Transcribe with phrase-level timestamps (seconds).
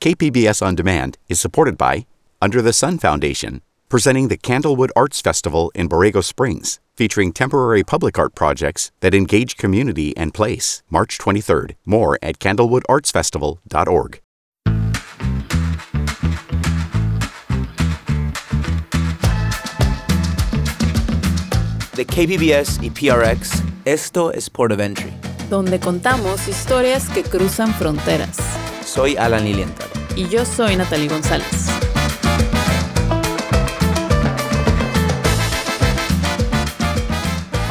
[0.00, 2.06] KPBS On Demand is supported by
[2.40, 8.16] Under the Sun Foundation, presenting the Candlewood Arts Festival in Borrego Springs, featuring temporary public
[8.16, 10.84] art projects that engage community and place.
[10.88, 11.74] March 23rd.
[11.84, 14.20] More at candlewoodartsfestival.org.
[21.96, 25.12] De KPBS y PRX, esto es Port of Entry.
[25.50, 28.36] donde contamos historias que cruzan fronteras.
[28.88, 29.86] Soy Alan Lilienthal.
[30.16, 31.68] Y yo soy Natalie González.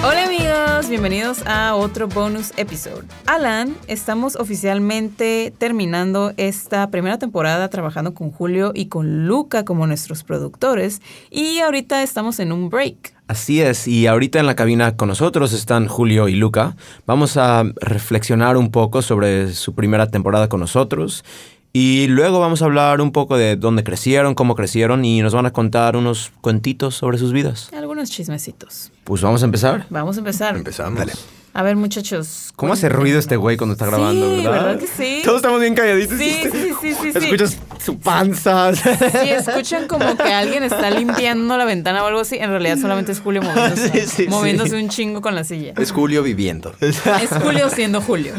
[0.04, 3.08] Hola amigos, bienvenidos a otro bonus episode.
[3.26, 10.24] Alan, estamos oficialmente terminando esta primera temporada trabajando con Julio y con Luca como nuestros
[10.24, 13.17] productores y ahorita estamos en un break.
[13.28, 16.78] Así es, y ahorita en la cabina con nosotros están Julio y Luca.
[17.06, 21.26] Vamos a reflexionar un poco sobre su primera temporada con nosotros
[21.74, 25.46] y luego vamos a hablar un poco de dónde crecieron, cómo crecieron y nos van
[25.46, 27.70] a contar unos cuentitos sobre sus vidas.
[27.74, 28.92] Algunos chismecitos.
[29.04, 29.86] Pues vamos a empezar.
[29.90, 30.56] Vamos a empezar.
[30.56, 30.98] Empezamos.
[30.98, 31.12] Dale.
[31.54, 32.52] A ver muchachos.
[32.56, 34.52] ¿Cómo hace ruido este güey cuando está grabando, sí, verdad?
[34.66, 35.22] ¿verdad que sí?
[35.24, 36.18] Todos estamos bien calladitos.
[36.18, 36.50] Sí, sí,
[36.82, 37.18] sí, sí, sí.
[37.18, 38.76] Escuchas su panza.
[38.76, 43.12] Si escuchan como que alguien está limpiando la ventana o algo así, en realidad solamente
[43.12, 44.76] es Julio moviéndose, Sí, sí, moviéndose sí.
[44.84, 45.74] un chingo con la silla.
[45.78, 46.76] Es Julio viviendo.
[46.80, 47.00] Es
[47.42, 48.34] Julio siendo Julio.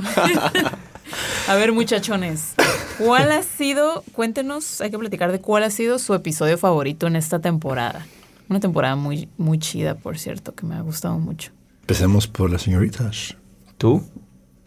[1.48, 2.52] A ver, muchachones,
[2.98, 7.16] ¿cuál ha sido, cuéntenos, hay que platicar de cuál ha sido su episodio favorito en
[7.16, 8.06] esta temporada?
[8.48, 11.50] Una temporada muy, muy chida, por cierto, que me ha gustado mucho.
[11.88, 13.34] Empecemos por las señoritas.
[13.78, 14.04] ¿Tú?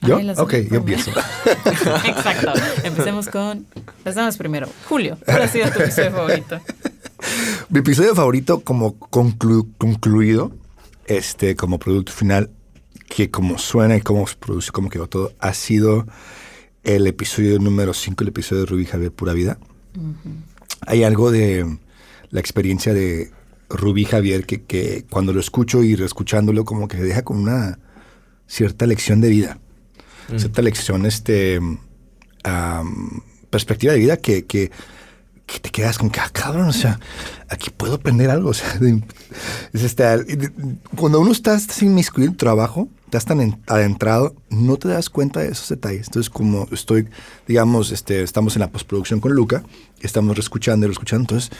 [0.01, 0.17] ¿Yo?
[0.17, 1.11] Ay, las ok, yo empiezo.
[2.07, 2.51] Exacto.
[2.83, 3.67] Empecemos con
[4.03, 4.67] damas primero.
[4.89, 6.59] Julio, ¿cuál ha sido tu episodio favorito?
[7.69, 10.51] Mi episodio favorito como conclu- concluido,
[11.05, 12.49] este, como producto final,
[13.07, 16.07] que como suena y cómo se produce, cómo quedó todo, ha sido
[16.83, 19.59] el episodio número 5, el episodio de Rubí Javier Pura Vida.
[20.87, 21.77] Hay algo de
[22.31, 23.29] la experiencia de
[23.73, 27.79] Rubí Javier que, que cuando lo escucho y reescuchándolo como que deja con una
[28.47, 29.59] cierta lección de vida.
[30.37, 31.59] Cierta lección, este,
[33.49, 34.71] perspectiva de vida que, que,
[35.51, 36.99] que te quedas con que, ah, cabrón, o sea,
[37.49, 38.49] aquí puedo aprender algo.
[38.49, 39.01] O sea, de-
[39.73, 40.51] es este, de-
[40.95, 45.09] cuando uno está sin inmiscuido en tu trabajo, estás tan en- adentrado, no te das
[45.09, 46.07] cuenta de esos detalles.
[46.07, 47.07] Entonces, como estoy,
[47.47, 49.63] digamos, este, estamos en la postproducción con Luca,
[50.01, 51.51] estamos reescuchando y reescuchando, entonces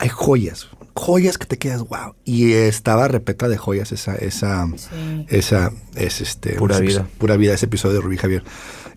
[0.00, 2.14] hay joyas, joyas que te quedas, wow.
[2.24, 5.26] Y estaba repleta de joyas esa, esa, Sí.
[5.28, 7.06] esa, es este, Pura ese vida.
[7.18, 8.44] pura vida, ese episodio de Rubí Javier.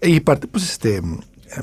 [0.04, 1.02] Y parte, pues, este,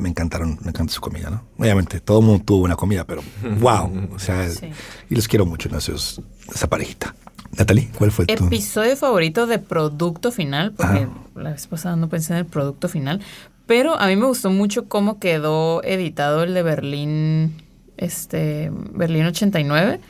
[0.01, 1.43] me encantaron, me encanta su comida, ¿no?
[1.59, 3.23] Obviamente, todo el mundo tuvo buena comida, pero
[3.61, 4.69] wow, o sea, Sí.
[5.11, 5.79] y los quiero mucho, ¿no?
[5.79, 6.21] Esos-
[6.55, 7.15] esa parejita.
[7.57, 8.47] Natalie, ¿cuál fue tu?
[8.47, 11.09] Episodio favorito de producto final, porque Ajá.
[11.35, 13.21] la vez pasada no pensé en el producto final,
[13.67, 17.55] pero a mí me gustó mucho cómo quedó editado el de Berlín,
[17.97, 20.01] este, Berlín 89,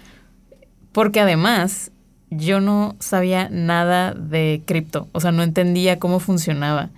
[0.92, 1.90] porque además
[2.30, 6.90] yo no sabía nada de cripto, o sea, no entendía cómo funcionaba.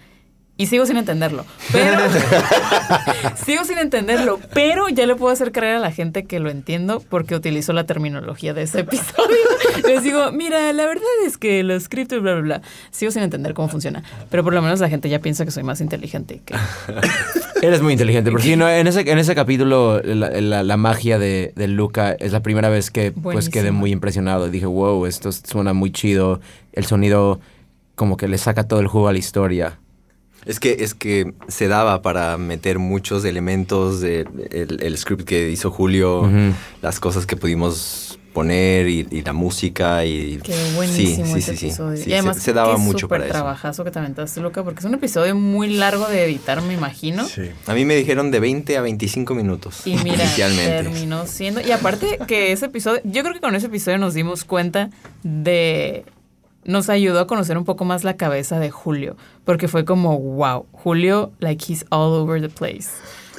[0.60, 1.96] Y sigo sin entenderlo, pero
[3.46, 7.02] sigo sin entenderlo, pero ya le puedo hacer creer a la gente que lo entiendo
[7.08, 9.36] porque utilizo la terminología de ese episodio.
[9.88, 12.62] Les digo, mira, la verdad es que los cripto y bla, bla, bla.
[12.90, 15.62] Sigo sin entender cómo funciona, pero por lo menos la gente ya piensa que soy
[15.62, 16.54] más inteligente que...
[17.62, 18.30] Eres muy inteligente.
[18.30, 22.32] Porque no, en, ese, en ese capítulo, la, la- la magia de, de Luca es
[22.32, 24.48] la primera vez que pues, quedé muy impresionado.
[24.50, 26.40] Dije, wow, esto suena muy chido.
[26.72, 27.40] El sonido
[27.96, 29.78] como que le saca todo el jugo a la historia.
[30.46, 35.50] Es que, es que se daba para meter muchos elementos del el, el script que
[35.50, 36.28] hizo Julio,
[36.82, 41.50] las cosas que pudimos poner y, y la música y Qué buenísimo sí, sí, ese
[41.50, 41.66] sí, sí.
[41.66, 41.96] episodio.
[41.96, 43.32] Sí, y además, se, se daba qué mucho para eso.
[43.32, 47.24] trabajazo que te aventaste, Luca, porque es un episodio muy largo de editar, me imagino.
[47.26, 47.42] Sí.
[47.66, 50.70] A mí me dijeron de 20 a 25 minutos Y mira, inicialmente.
[50.84, 51.60] terminó siendo.
[51.60, 54.90] Y aparte que ese episodio, yo creo que con ese episodio nos dimos cuenta
[55.24, 56.04] de.
[56.64, 59.16] Nos ayudó a conocer un poco más la cabeza de Julio.
[59.44, 62.90] Porque fue como, wow, Julio, like he's all over the place.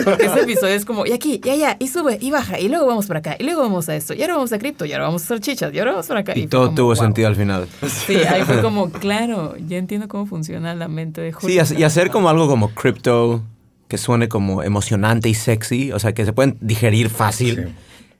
[0.03, 2.87] Porque ese episodio es como, y aquí, y allá, y sube, y baja, y luego
[2.87, 5.05] vamos para acá, y luego vamos a esto, y ahora vamos a cripto, y ahora
[5.05, 6.34] vamos a hacer chichas, y ahora vamos para acá.
[6.35, 6.96] Y todo como, tuvo wow.
[6.96, 7.67] sentido al final.
[7.87, 11.66] Sí, ahí fue como, claro, ya entiendo cómo funciona la mente de Julio.
[11.66, 13.43] Sí, y hacer como algo como crypto
[13.87, 17.55] que suene como emocionante y sexy, o sea, que se pueden digerir fácil.
[17.55, 17.73] Sí.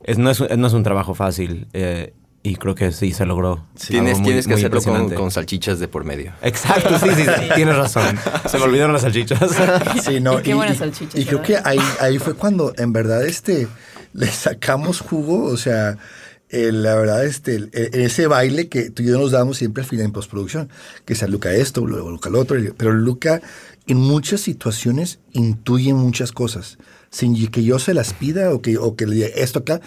[0.04, 3.66] Es, no, es, no es un trabajo fácil eh, y creo que sí se logró.
[3.88, 4.82] Tienes, muy- tienes que hacerlo
[5.16, 6.34] con, salchichas de por medio.
[6.42, 8.18] Exacto, sí, sí, sí, tienes razón.
[8.50, 9.40] Se me olvidaron las salchichas.
[10.04, 13.24] Sí, no, Y qué buenas salchichas, Y creo que ahí, ahí fue cuando en verdad
[13.26, 13.68] este,
[14.14, 15.98] le sacamos jugo, o sea,
[16.50, 19.84] eh, la verdad, este, el- eh, ese baile que tú y yo nos damos siempre
[19.84, 20.70] al final en postproducción,
[21.06, 23.42] que sea Luca esto, luego Luca lo otro, pero Luca
[23.88, 26.78] en muchas situaciones intuye muchas cosas.
[27.12, 29.80] sin que yo se las pida o que, o que le diga esto acá.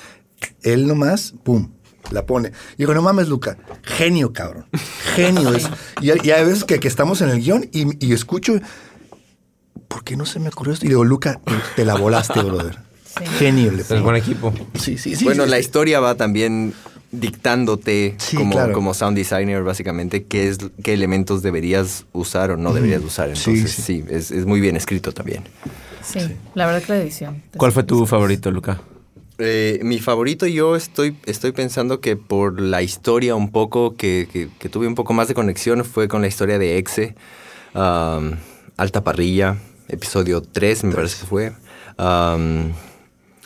[0.62, 1.70] Él nomás, pum,
[2.10, 2.52] la pone.
[2.74, 4.66] Y digo, no mames, Luca, genio, cabrón.
[5.14, 5.52] Genio.
[5.54, 5.68] es.
[6.00, 8.54] Y, y hay veces que, que estamos en el guion y, y escucho,
[9.88, 10.86] ¿por qué no se me ocurrió esto?
[10.86, 11.40] Y digo, Luca,
[11.76, 12.78] te la volaste, brother.
[13.18, 13.24] Sí.
[13.38, 13.70] Genio.
[13.70, 14.52] Le Es buen equipo.
[14.74, 15.24] Sí, sí, sí.
[15.24, 15.62] bueno, sí, la sí.
[15.62, 16.74] historia va también
[17.12, 18.72] dictándote Sí, como, claro.
[18.72, 23.36] como sound designer básicamente qué es qué elementos deberías usar o no deberías usar.
[23.36, 23.82] Sí, Entonces sí.
[23.82, 25.44] sí, es, es muy bien escrito también.
[26.02, 26.18] Sí,
[26.54, 27.42] la verdad que la edición.
[27.56, 28.80] ¿Cuál fue tu favorito, Luca?
[29.38, 34.48] Eh, mi favorito yo estoy, estoy pensando que por la historia un poco, que, que-
[34.58, 37.14] que tuve un poco más de conexión, fue con la historia de Exe,
[37.74, 38.32] um,
[38.76, 39.56] Alta Parrilla,
[39.88, 41.52] episodio 3 me parece que fue.
[41.98, 42.72] Um,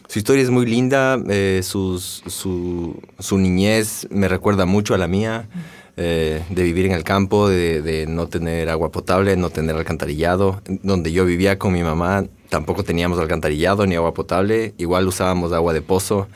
[0.09, 5.07] su historia es muy linda, eh, sus- su, su niñez me recuerda mucho a la
[5.09, 5.49] mía,
[5.97, 10.63] eh, de vivir en el campo, de, de no tener agua potable, no tener alcantarillado.
[10.83, 15.73] Donde yo vivía con mi mamá tampoco teníamos alcantarillado ni agua potable, igual usábamos agua
[15.73, 16.29] de pozo.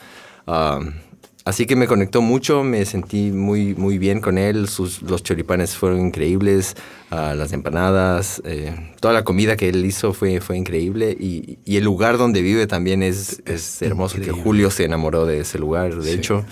[1.45, 5.75] Así que me conectó mucho, me sentí muy, muy bien con él, Sus, los choripanes
[5.75, 6.77] fueron increíbles,
[7.11, 11.79] ah, las empanadas, eh, toda la comida que él hizo fue, fue increíble y, y
[11.79, 14.43] el lugar donde vive también es, es hermoso, que increíble.
[14.45, 16.17] Julio se enamoró de ese lugar, de Sí.
[16.17, 16.45] hecho.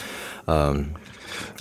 [0.48, 0.86] Um,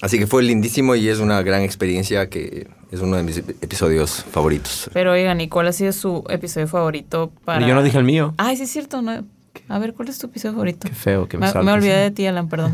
[0.02, 3.56] así que fue lindísimo y es una gran experiencia que es uno de mis ep-
[3.62, 4.90] episodios favoritos.
[4.94, 7.68] Pero oigan, ¿y cuál ha sido su episodio favorito para...?
[7.68, 8.34] Yo no dije el mío.
[8.38, 9.02] Ay, sí es cierto.
[9.02, 9.24] No.
[9.68, 10.88] A ver, ¿cuál es tu episodio favorito?
[10.88, 12.74] Qué feo que me, me, me olvidé de ti, Alan, perdón.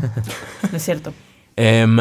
[0.70, 1.12] No es cierto.
[1.56, 1.96] Em,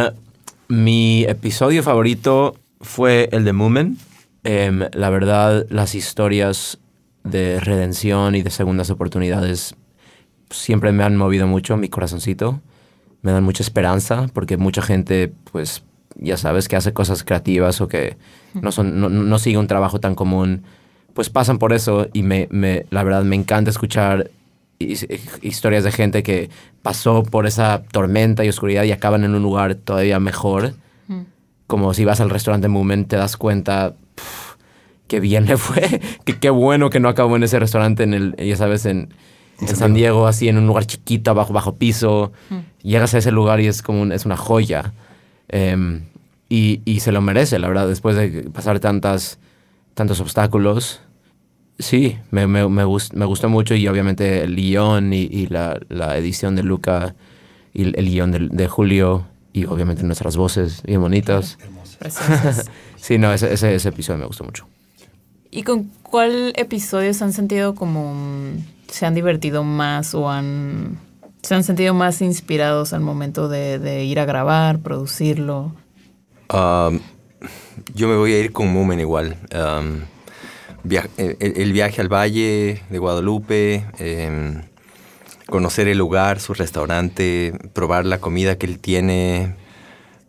[0.68, 3.98] mi episodio favorito fue el de Moomin.
[4.44, 6.78] Em, la verdad, las historias
[7.24, 9.76] de redención y de segundas oportunidades
[10.52, 12.62] siempre me han movido mucho mi corazoncito.
[13.24, 15.84] Me dan mucha esperanza porque mucha gente, pues,
[16.16, 18.18] ya sabes, que hace cosas creativas o que
[18.54, 20.64] no, son, no, no sigue un trabajo tan común,
[21.14, 24.32] pues pasan por eso y me, me- la verdad me encanta escuchar
[24.80, 25.08] his-
[25.42, 26.50] historias de gente que
[26.82, 30.74] pasó por esa tormenta y oscuridad y acaban en un lugar todavía mejor.
[31.68, 34.56] Como si vas al restaurante Moment, te das cuenta pf,
[35.08, 38.36] qué bien le fue, que qué bueno que no acabó en ese restaurante, en el,
[38.38, 39.14] ya sabes, en,
[39.62, 42.32] en San Diego, así en un lugar chiquito, bajo, bajo piso.
[42.84, 44.94] Llegas a ese lugar y es como un- es una joya.
[45.50, 46.02] Em,
[46.50, 49.38] y, y se lo merece, la verdad, después de pasar tantas,
[49.94, 51.02] tantos obstáculos.
[51.80, 55.80] Sí, me, me, me, gust- me gustó mucho y obviamente el guion y, y la,
[55.90, 57.16] la edición de Luca
[57.74, 61.58] y el, el guion de, de Julio y obviamente nuestras voces bien bonitas.
[62.98, 64.66] Sí, no, ese, ese, ese episodio me gustó mucho.
[65.52, 68.14] ¿Y con cuál episodio se han sentido como...
[68.88, 70.98] se han divertido más o han...
[71.46, 75.76] se han sentido más inspirados al momento de, ir a grabar, producirlo?
[76.54, 77.00] Um,
[77.94, 79.38] yo me voy a ir con Moomin igual.
[79.54, 80.02] Um,
[80.84, 84.64] via- el, viaje al Valle de Guadalupe, em,
[85.48, 89.56] conocer el lugar, su restaurante, probar la comida que él tiene.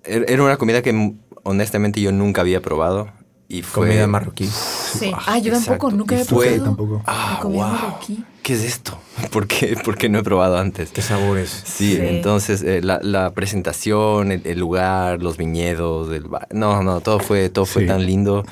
[0.05, 1.15] Er- Era una comida que
[1.45, 3.09] honestamente yo nunca había probado.
[3.49, 4.47] Y fue, Comida marroquí.
[4.47, 5.13] Sí.
[5.15, 7.03] Ah, Ah, yo tampoco, nunca había fue- probado tampoco.
[7.07, 7.73] Ah, comida wow.
[7.75, 8.25] marroquí.
[8.43, 8.99] ¿Qué es esto?
[9.31, 10.91] ¿Por qué, por qué no he probado antes?
[10.91, 11.63] ¿Qué sabores?
[11.65, 12.01] Sí, Sí.
[12.03, 17.21] entonces eh, la, la presentación, el, el lugar, los viñedos, el ba- no, no, todo
[17.21, 17.89] fue, todo fue Sí.
[17.89, 18.45] tan lindo.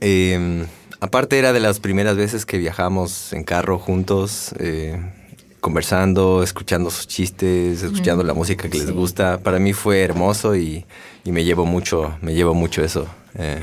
[0.00, 0.66] Eh,
[1.00, 5.00] aparte era de las primeras veces que viajamos en carro juntos, eh,
[5.60, 9.38] conversando, escuchando sus chistes, escuchando la música que les gusta.
[9.38, 10.84] Para mí fue hermoso y,
[11.26, 13.62] y me llevo mucho, me llevo mucho eso eh,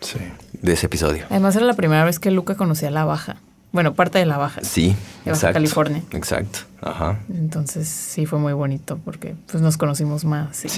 [0.00, 0.18] Sí.
[0.62, 1.26] de ese episodio.
[1.28, 3.36] Además era la primera vez que Luca conocía la Baja.
[3.72, 4.62] Bueno, parte de la Baja.
[4.64, 5.52] Sí, De Baja exacto.
[5.54, 6.02] California.
[6.12, 7.18] Exacto, ajá.
[7.28, 10.56] Entonces sí fue muy bonito porque pues nos conocimos más.
[10.56, 10.68] Sí,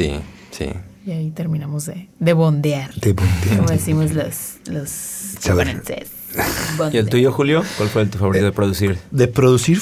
[0.51, 0.71] sí.
[1.07, 2.93] Y ahí terminamos de, de bondear.
[2.95, 3.57] De bondear.
[3.57, 5.35] Como decimos los, los.
[6.93, 7.63] ¿Y el tuyo, Julio?
[7.77, 8.99] ¿Cuál fue tu favorito de producir?
[9.11, 9.81] De producir,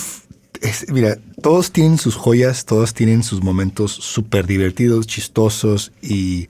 [0.61, 6.49] es- mira, todos tienen sus joyas, todos tienen sus momentos súper divertidos, chistosos y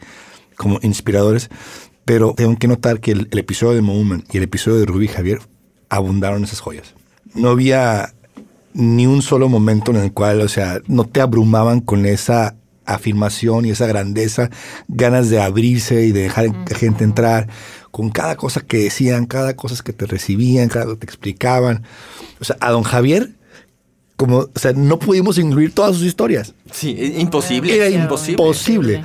[0.57, 1.49] como inspiradores,
[2.05, 5.09] pero tengo que notar que el, el episodio de Moment y el episodio de Rubí
[5.09, 5.40] Javier
[5.88, 6.95] abundaron esas joyas.
[7.35, 8.12] No había
[8.75, 13.64] ni un solo momento en el cual, o sea, no te abrumaban con esa afirmación
[13.67, 14.50] y esa grandeza,
[14.88, 17.49] ganas de abrirse y de dejar en- gente entrar,
[17.90, 21.85] con cada cosa que decían, cada cosa que te recibían, cada cosa que te explicaban.
[22.40, 23.37] O sea, a don Javier,
[24.21, 26.53] como, o sea, no pudimos incluir todas sus historias.
[26.71, 27.75] Sí, es imposible.
[27.75, 28.33] Era imposible.
[28.33, 29.05] imposible.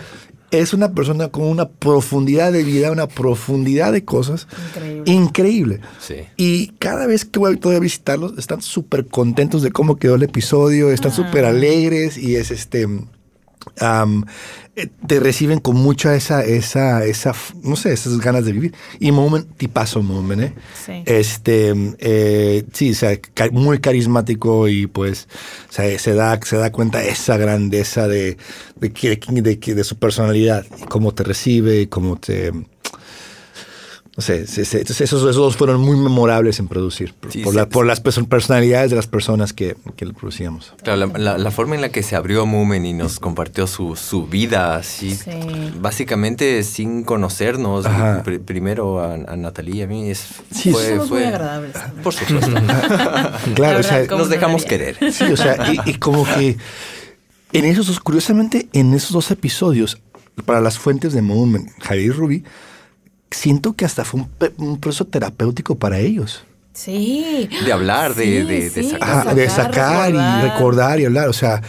[0.52, 4.46] Es una persona con una profundidad de vida, una profundidad de cosas
[4.76, 5.12] Increíble.
[5.14, 5.80] increíble.
[6.02, 6.16] Sí.
[6.36, 10.24] Y cada vez que voy todavía a visitarlos, están súper contentos de cómo quedó el
[10.24, 12.86] episodio, están súper alegres y es este.
[14.76, 18.74] Eh, te reciben con mucha esa, esa, esa, no sé, esas ganas de vivir.
[19.00, 20.54] Y Moment, tipazo Moment, ¿eh?
[20.86, 21.04] Sí.
[21.06, 23.18] Este, eh, sí, o sea,
[23.52, 25.28] muy carismático y pues
[25.70, 28.38] o sea, se, da, se da cuenta esa grandeza de,
[28.80, 28.90] de,
[29.42, 32.52] de, que- de su personalidad cómo te recibe cómo te...
[34.18, 37.40] No sé, se- se- entonces esos, esos dos fueron muy memorables en producir, por, Sí,
[37.44, 37.70] por sí, la- sí.
[37.70, 40.74] por las perso- personalidades de las personas que, que lo producíamos.
[40.84, 43.98] Claro, la, la- la forma en la que se abrió Moomin y nos compartió su,
[43.98, 45.32] su vida así, Sí.
[45.82, 51.10] básicamente sin conocernos pr- primero a, a Natalie y a mí, es, Sí, fue, Somos
[51.10, 52.04] muy fue- agradables también.
[52.04, 52.52] Por supuesto.
[53.56, 54.98] Claro, o sea, verdad, ¿cómo nos no dejamos querer.
[55.12, 56.56] Sí, o sea, y, y como que
[57.52, 59.98] en esos dos, curiosamente, en esos dos episodios,
[60.46, 62.44] para las fuentes de Moment, Javier y Rubí,
[63.32, 66.44] siento que hasta fue un, pe- un proceso terapéutico para ellos.
[66.74, 67.50] Sí.
[67.66, 69.28] De hablar, de- Sí, de- de sí, sacar.
[69.28, 71.62] Ah, de sacar y recordar y hablar, o sea,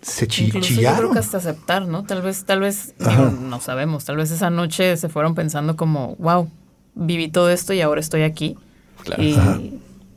[0.00, 0.98] se chi- Incluso yo chillaron.
[1.00, 2.04] creo que hasta aceptar, ¿no?
[2.04, 6.16] Tal vez, tal vez, digo, no sabemos, tal vez esa noche se fueron pensando como,
[6.16, 6.48] wow,
[6.94, 8.56] viví todo esto y ahora estoy aquí.
[9.02, 9.22] Claro.
[9.22, 9.60] Y Ajá.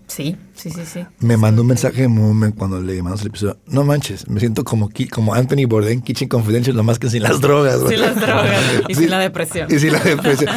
[0.08, 1.06] Sí, sí, sí, sí.
[1.20, 3.58] Me mandó un mensaje de Moment cuando le mandamos el episodio.
[3.68, 7.80] No manches, me siento como, como Anthony Bourdain, Kitchen Confidential, nomás que sin las drogas.
[7.82, 7.94] güey".
[7.96, 9.68] Sin las drogas y sin la depresión.
[9.72, 10.50] Y sin la depresión.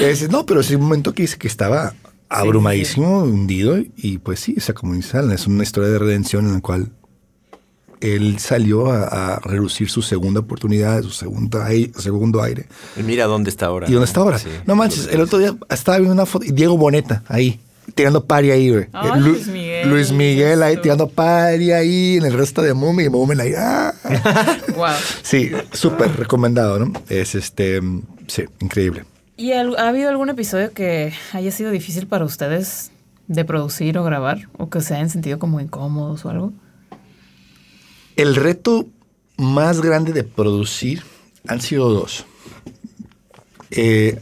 [0.00, 1.94] Es- no, pero sí un momento que dice que estaba
[2.28, 3.78] abrumadísimo, hundido.
[3.96, 6.90] Y pues sí, como dice Alan, es una historia de redención en la cual
[8.00, 9.04] él salió a,
[9.36, 11.66] a relucir su segunda oportunidad, su segunda
[11.98, 12.66] segundo aire.
[12.96, 13.88] Y mira dónde está ahora.
[13.88, 14.38] ¿Y dónde está ahora?
[14.38, 17.58] Sí, no manches, el otro día estaba viendo una foto, y Diego Boneta ahí,
[17.96, 18.86] tirando pari ahí, güey.
[18.92, 23.08] Lu- Luis Miguel, Luis Miguel ahí tirando pari ahí, en el resto de Mumi, y
[23.08, 23.52] Mumi ahí.
[23.56, 23.92] ¡ah!
[24.76, 24.94] Wow.
[25.22, 26.92] sí, súper recomendado, ¿no?
[27.08, 27.80] Es este,
[28.28, 29.04] sí, increíble.
[29.38, 32.90] ¿Y ha habido algún episodio que haya sido difícil para ustedes
[33.26, 34.48] de producir o grabar?
[34.58, 36.52] ¿O que se hayan sentido como incómodos o algo?
[38.16, 38.86] El reto
[39.38, 41.02] más grande de producir
[41.48, 42.26] han sido dos.
[43.70, 44.18] Eh,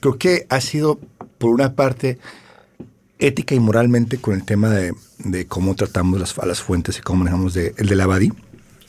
[0.00, 0.98] creo que ha sido,
[1.38, 2.18] por una parte,
[3.26, 7.02] ética y moralmente con el tema de, de cómo tratamos las, a las fuentes y
[7.02, 8.32] cómo manejamos de, el de la Badi,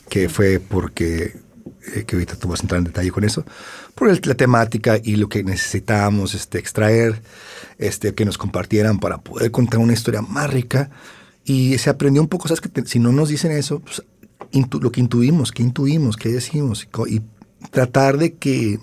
[0.10, 1.38] que fue porque,
[1.96, 3.46] eh, que ahorita tú vas a entrar en detalle con eso,
[3.96, 7.22] por el- la temática y lo que necesitábamos este, extraer,
[7.78, 10.90] este, que nos compartieran para poder contar una historia más rica.
[11.46, 14.02] Y se aprendió un poco, sabes que te- si no nos dicen eso, pues,
[14.52, 17.22] intu- lo que intuimos, qué intuimos, qué decimos, y, y
[17.70, 18.80] tratar de que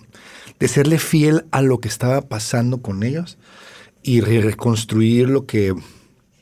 [0.58, 3.38] de serle fiel a lo que estaba pasando con ellos
[4.02, 5.74] y re- reconstruir lo que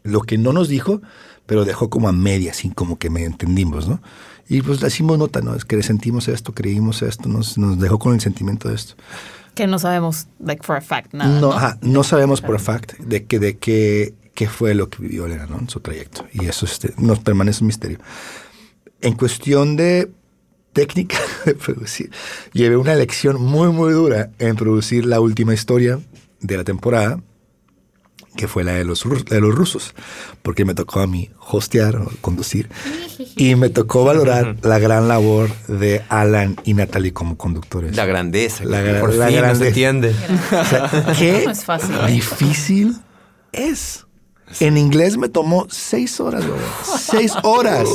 [0.04, 1.02] lo que no nos dijo,
[1.46, 4.00] pero dejó como a media, así como que me entendimos, ¿no?
[4.48, 5.54] Y pues le hicimos nota, ¿no?
[5.54, 8.94] Es que sentimos esto, creímos esto, nos, nos dejó con el sentimiento de esto.
[9.54, 11.28] Que no sabemos, like, for a fact, nada.
[11.40, 15.02] no, No, ajá, no sabemos por fact de que de que qué fue lo que
[15.02, 15.58] vivió Elena, ¿no?
[15.58, 16.24] En su trayecto.
[16.32, 17.98] Y eso este, nos permanece un misterio.
[19.00, 20.10] En cuestión de
[20.72, 22.10] técnica de producir,
[22.52, 25.98] llevé una lección muy, muy dura en producir la última historia
[26.40, 27.20] de la temporada,
[28.36, 29.94] que fue la de los, de los rusos,
[30.42, 32.68] porque me tocó a mí hostear o conducir,
[33.36, 37.96] y me tocó valorar la gran labor de Alan y Natalie como conductores.
[37.96, 38.64] La grandeza.
[38.64, 40.14] La gra- Por la fin nos grande- entiende.
[40.52, 42.96] o sea, qué No es fácil, difícil
[43.52, 44.04] es.
[44.60, 46.60] En inglés me tomó seis horas, güey.
[46.98, 47.86] Seis horas.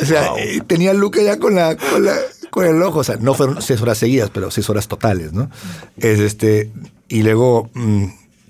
[0.00, 2.18] O sea, eh, tenía Luca ya con la, con la-
[2.50, 2.98] con el ojo.
[3.00, 5.50] O sea, no fueron seis horas seguidas, pero seis horas totales, ¿no?
[5.96, 6.70] Es este.
[7.08, 8.04] Y luego mm,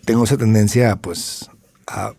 [0.08, 1.50] tengo esa tendencia, pues,
[1.86, 2.12] a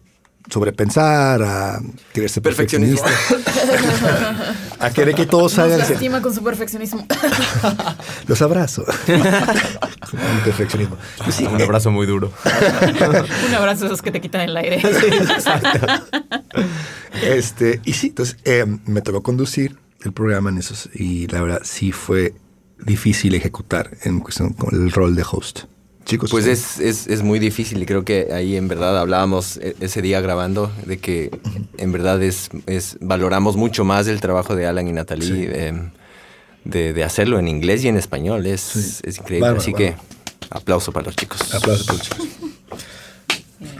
[0.47, 1.79] sobrepensar, a
[2.13, 3.01] querer ser Perfeccionismo.
[3.03, 4.55] perfeccionista.
[4.79, 5.79] a querer que todos Nos salgan.
[5.79, 7.07] lastima con su perfeccionismo.
[8.27, 8.85] Los abrazo.
[9.07, 9.15] Con
[10.35, 10.97] mi perfeccionismo.
[11.23, 12.31] Pues sí, Un abrazo muy duro.
[13.47, 14.79] Un abrazo de esos que te quitan el aire.
[17.23, 21.61] Este, y sí, entonces eh, me tocó conducir el programa en esos y la verdad
[21.63, 22.35] sí fue
[22.77, 25.61] difícil ejecutar en cuestión con el rol de host.
[26.09, 29.75] Chicos, Pues es, es, es muy difícil y creo que ahí en verdad hablábamos e-
[29.79, 31.29] ese día grabando de que
[31.77, 35.91] en verdad es, es valoramos mucho más el trabajo de Alan y Natalie em,
[36.65, 38.47] de, de hacerlo en inglés y en español.
[38.47, 39.01] Es, Sí.
[39.03, 39.41] es increíble.
[39.41, 39.95] Bárbaro, Así que
[40.49, 41.53] aplauso para los chicos.
[41.53, 42.27] aplausos para los chicos.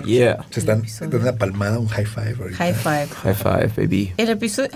[0.06, 0.46] Yeah.
[0.50, 2.36] Se están dando una palmada, un high five.
[2.40, 2.58] ahorita.
[2.58, 3.08] High five.
[3.24, 4.14] High five, baby.
[4.18, 4.70] El episodio.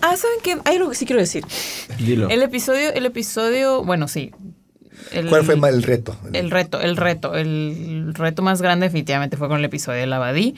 [0.00, 0.56] Ah, ¿saben qué?
[0.64, 1.44] Hay algo que sí quiero decir.
[1.98, 2.28] Dilo.
[2.30, 4.32] El episodio, el episodio, bueno, sí.
[5.12, 6.16] El- ¿Cuál fue el reto?
[6.32, 10.16] El reto, el reto, el reto más grande definitivamente fue con el episodio de la
[10.16, 10.54] Abadí.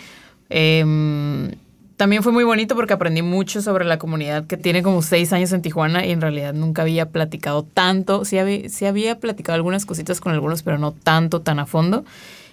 [0.51, 1.51] Em,
[1.97, 5.53] también fue muy bonito porque aprendí mucho sobre la comunidad que tiene como seis años
[5.53, 8.25] en Tijuana y en realidad nunca había platicado tanto.
[8.25, 12.05] Sí había, sí había platicado algunas cositas con algunos, pero no tanto, tan a fondo.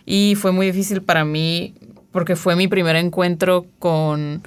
[0.05, 1.75] Y fue muy difícil para mí
[2.11, 4.41] porque fue mi primer encuentro con,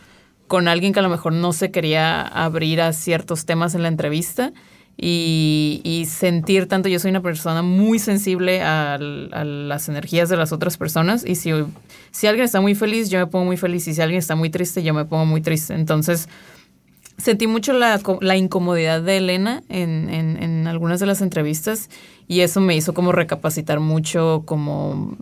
[0.47, 3.89] con alguien que a lo mejor no se quería abrir a ciertos temas en la
[3.89, 4.53] entrevista.
[5.01, 6.89] Y, sentir tanto.
[6.89, 11.37] Yo soy una persona muy sensible al- a, las energías de las otras personas y
[11.37, 11.51] si,
[12.11, 14.51] si alguien está muy feliz, yo me pongo muy feliz y si alguien está muy
[14.51, 15.75] triste, yo me pongo muy triste.
[15.75, 16.29] Entonces
[17.17, 21.89] sentí mucho la, la incomodidad de Elena en, en- en algunas de las entrevistas
[22.27, 25.17] y eso me hizo como recapacitar mucho como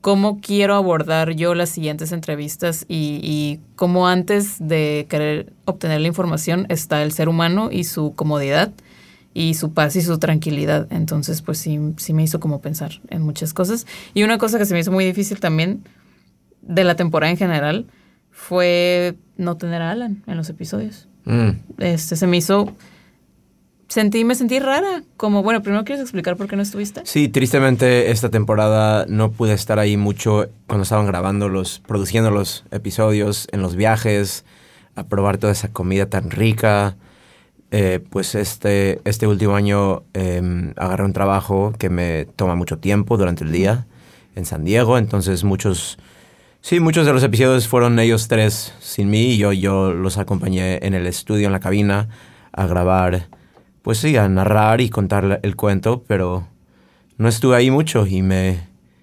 [0.00, 6.08] cómo quiero abordar yo las siguientes entrevistas y, y cómo antes de querer obtener la
[6.08, 8.72] información está el ser humano y su comodidad
[9.34, 10.88] y su paz y su tranquilidad.
[10.90, 13.86] Entonces, pues sí, sí me hizo como pensar en muchas cosas.
[14.14, 15.84] Y una cosa que se me hizo muy difícil también
[16.62, 17.86] de la temporada en general
[18.30, 21.08] fue no tener a Alan en los episodios.
[21.24, 21.50] Mm.
[21.78, 22.74] Este se me hizo
[23.90, 27.02] sentí me sentí rara, como bueno, primero quieres explicar por qué no estuviste?
[27.04, 32.64] Sí, tristemente esta temporada no pude estar ahí mucho cuando estaban grabando los, produciendo los
[32.70, 34.44] episodios, en los viajes,
[34.94, 36.96] a probar toda esa comida tan rica.
[37.72, 43.16] Eh, pues este, este último año eh, agarré un trabajo que me toma mucho tiempo
[43.16, 43.86] durante el día
[44.34, 45.98] en San Diego, entonces muchos,
[46.60, 50.84] sí, muchos de los episodios fueron ellos tres sin mí y yo, yo los acompañé
[50.84, 52.08] en el estudio, en la cabina,
[52.52, 53.28] a grabar,
[53.82, 56.46] pues sí, a narrar y contar el cuento, pero
[57.18, 58.60] no estuve ahí mucho y me,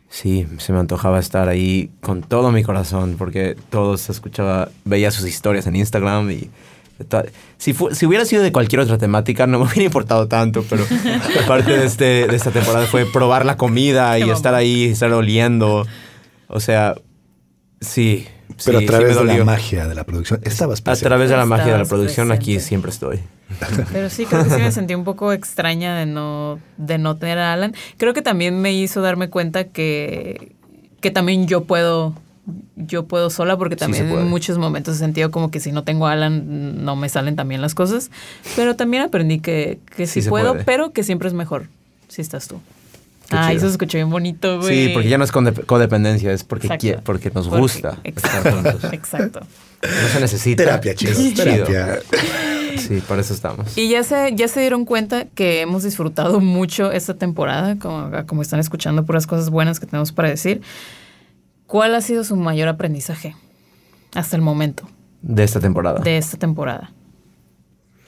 [0.09, 5.11] sí, se me antojaba estar ahí con todo mi corazón porque todo se escuchaba, veía
[5.11, 6.49] sus historias en Instagram y
[7.57, 10.83] si, fu- si hubiera sido de cualquier otra temática no me hubiera importado tanto, pero
[11.47, 15.85] parte de, este, de esta temporada fue probar la comida y estar ahí, estar oliendo.
[16.47, 16.95] O sea,
[17.79, 18.27] sí.
[18.65, 20.39] Pero sí, a través de la magia de la producción.
[20.43, 23.19] Estabas A través de la magia de la producción, aquí siempre estoy.
[23.93, 27.37] Pero sí, creo que sí me sentí un poco extraña de no, de no tener
[27.37, 27.73] a Alan.
[27.97, 30.55] Creo que también me hizo darme cuenta que,
[31.01, 32.13] que también yo puedo,
[32.75, 36.07] yo puedo sola, porque también en muchos momentos he sentido como que si no tengo
[36.07, 38.11] a Alan no me salen también las cosas.
[38.55, 40.65] Pero también aprendí que, que sí, puedo, puede.
[40.65, 41.67] pero que siempre es mejor
[42.07, 42.59] si estás tú.
[43.29, 43.47] Chido.
[43.49, 44.87] eso se escuchó bien bonito, güey.
[44.87, 46.85] Sí, porque ya no es codependencia, es porque, Exacto.
[46.87, 47.97] quie- porque nos Porque- gusta.
[48.03, 48.87] Exacto.
[48.93, 49.39] Exacto.
[49.81, 50.63] No se necesita.
[50.63, 51.17] Terapia, chicos.
[51.19, 51.65] Es chido.
[51.65, 51.99] Terapia.
[52.77, 53.77] Sí, para eso estamos.
[53.77, 58.41] Y ya se, ya se dieron cuenta que hemos disfrutado mucho esta temporada, como, como
[58.41, 60.61] están escuchando puras cosas buenas que tenemos para decir.
[61.65, 63.35] ¿Cuál ha sido su mayor aprendizaje
[64.13, 64.87] hasta el momento
[65.21, 65.99] De esta temporada.
[65.99, 66.91] de esta temporada?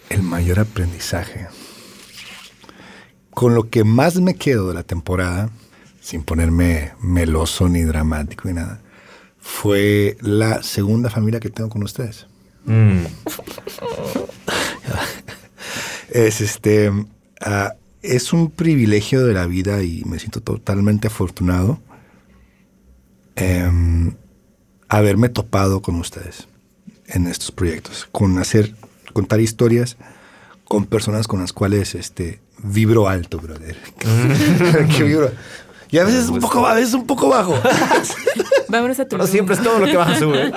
[0.09, 1.47] El mayor aprendizaje.
[3.39, 5.49] Con lo que más me quedo de la temporada,
[6.01, 8.81] sin ponerme meloso ni dramático ni nada,
[9.37, 12.27] fue la segunda familia que tengo con ustedes.
[12.65, 12.99] Mm.
[16.09, 16.91] Es este.
[17.39, 21.79] ah, es un privilegio de la vida y me siento totalmente afortunado
[23.37, 24.15] em,
[24.89, 26.49] haberme topado con ustedes
[27.07, 28.75] en estos proyectos, con hacer,
[29.13, 29.95] contar historias
[30.69, 33.75] con personas con las cuales este, vibro alto, brother.
[34.97, 35.29] que vibro.
[35.91, 37.59] Y a veces un poco, a veces un poco bajo.
[38.69, 40.53] Vámonos a tu Pero siempre es todo lo que vas a subir.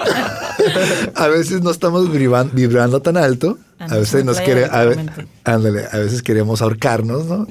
[1.14, 3.59] a veces no estamos vibrando, vibrando tan alto.
[3.79, 7.46] A veces nos quiere, a, ve- ándale, a veces queremos ahorcarnos, ¿no?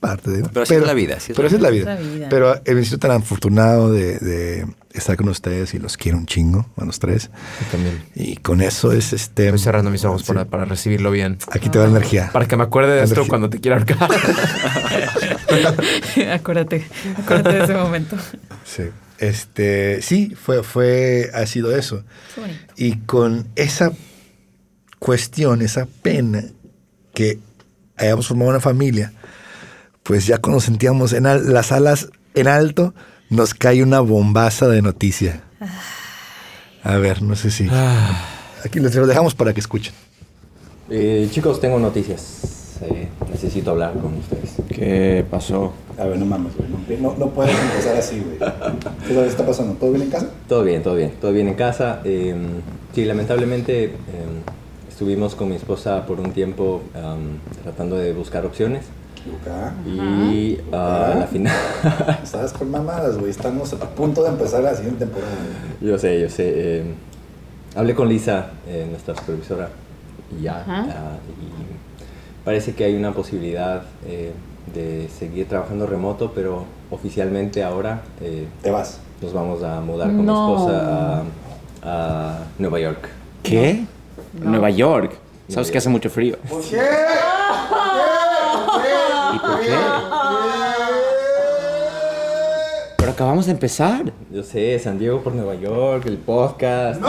[0.00, 0.42] Parte de.
[0.48, 1.94] Pero así es la vida, así es pero la así es la vida.
[1.94, 2.00] vida.
[2.00, 2.28] Es la vida.
[2.28, 6.66] Pero me siento tan afortunado de, de estar con ustedes y los quiero un chingo
[6.76, 7.30] a los tres.
[7.60, 8.02] Yo también.
[8.14, 9.46] Y con eso es este.
[9.46, 10.28] Estoy cerrando mis ojos sí.
[10.28, 11.38] para, para recibirlo bien.
[11.50, 12.30] Aquí te va la energía.
[12.32, 13.98] Para que me acuerde de esto cuando te quiera ahorcar.
[16.34, 16.86] acuérdate,
[17.18, 18.16] acuérdate de ese momento.
[18.64, 18.84] Sí.
[19.18, 22.02] Este, sí, fue, fue, ha sido eso.
[22.76, 23.92] Y con esa
[24.98, 26.42] cuestión, esa pena
[27.14, 27.38] que
[27.96, 29.12] hayamos formado una familia,
[30.02, 32.94] pues ya cuando sentíamos en al- las alas en alto,
[33.32, 35.40] nos cae una bombaza de noticia.
[36.84, 37.68] A ver, no sé si.
[38.64, 39.94] Aquí les lo dejamos para que escuchen.
[40.90, 42.76] Eh, chicos, tengo noticias.
[42.82, 44.54] Eh, necesito hablar con ustedes.
[44.68, 45.72] ¿Qué pasó?
[45.98, 47.00] A ver, no mames, güey.
[47.00, 48.38] No, no puedes empezar así, güey.
[49.08, 49.74] ¿Qué está pasando?
[49.74, 50.28] ¿Todo bien en casa?
[50.46, 52.00] Todo bien, todo bien, todo bien en casa.
[52.04, 52.34] Eh,
[52.94, 53.92] sí, lamentablemente eh,
[54.90, 58.84] estuvimos con mi esposa por un tiempo um, tratando de buscar opciones
[59.26, 61.54] Luca, y ah, a la final...
[62.22, 63.30] estás con mamadas, güey.
[63.30, 65.32] Estamos a punto de empezar la siguiente temporada.
[65.80, 66.52] yo sé, yo sé.
[66.80, 66.94] eh,
[67.76, 69.68] hablé con Lisa, eh, nuestra supervisora,
[70.36, 70.64] y ya.
[70.66, 74.32] Ah, y parece que hay una posibilidad eh,
[74.74, 78.98] de seguir trabajando remoto, pero oficialmente ahora eh, Te vas.
[79.20, 80.48] nos vamos a mudar con No.
[80.48, 81.22] mi esposa
[81.84, 83.08] a, a Nueva York.
[83.44, 83.84] ¿Qué?
[84.40, 85.12] Nueva York.
[85.48, 86.36] Sabes que hace mucho frío.
[86.48, 86.80] ¿Por qué?
[89.34, 89.74] ¿Y por qué?
[92.96, 94.12] Pero acabamos de empezar.
[94.30, 97.00] Yo sé, San Diego por Nueva York, el podcast.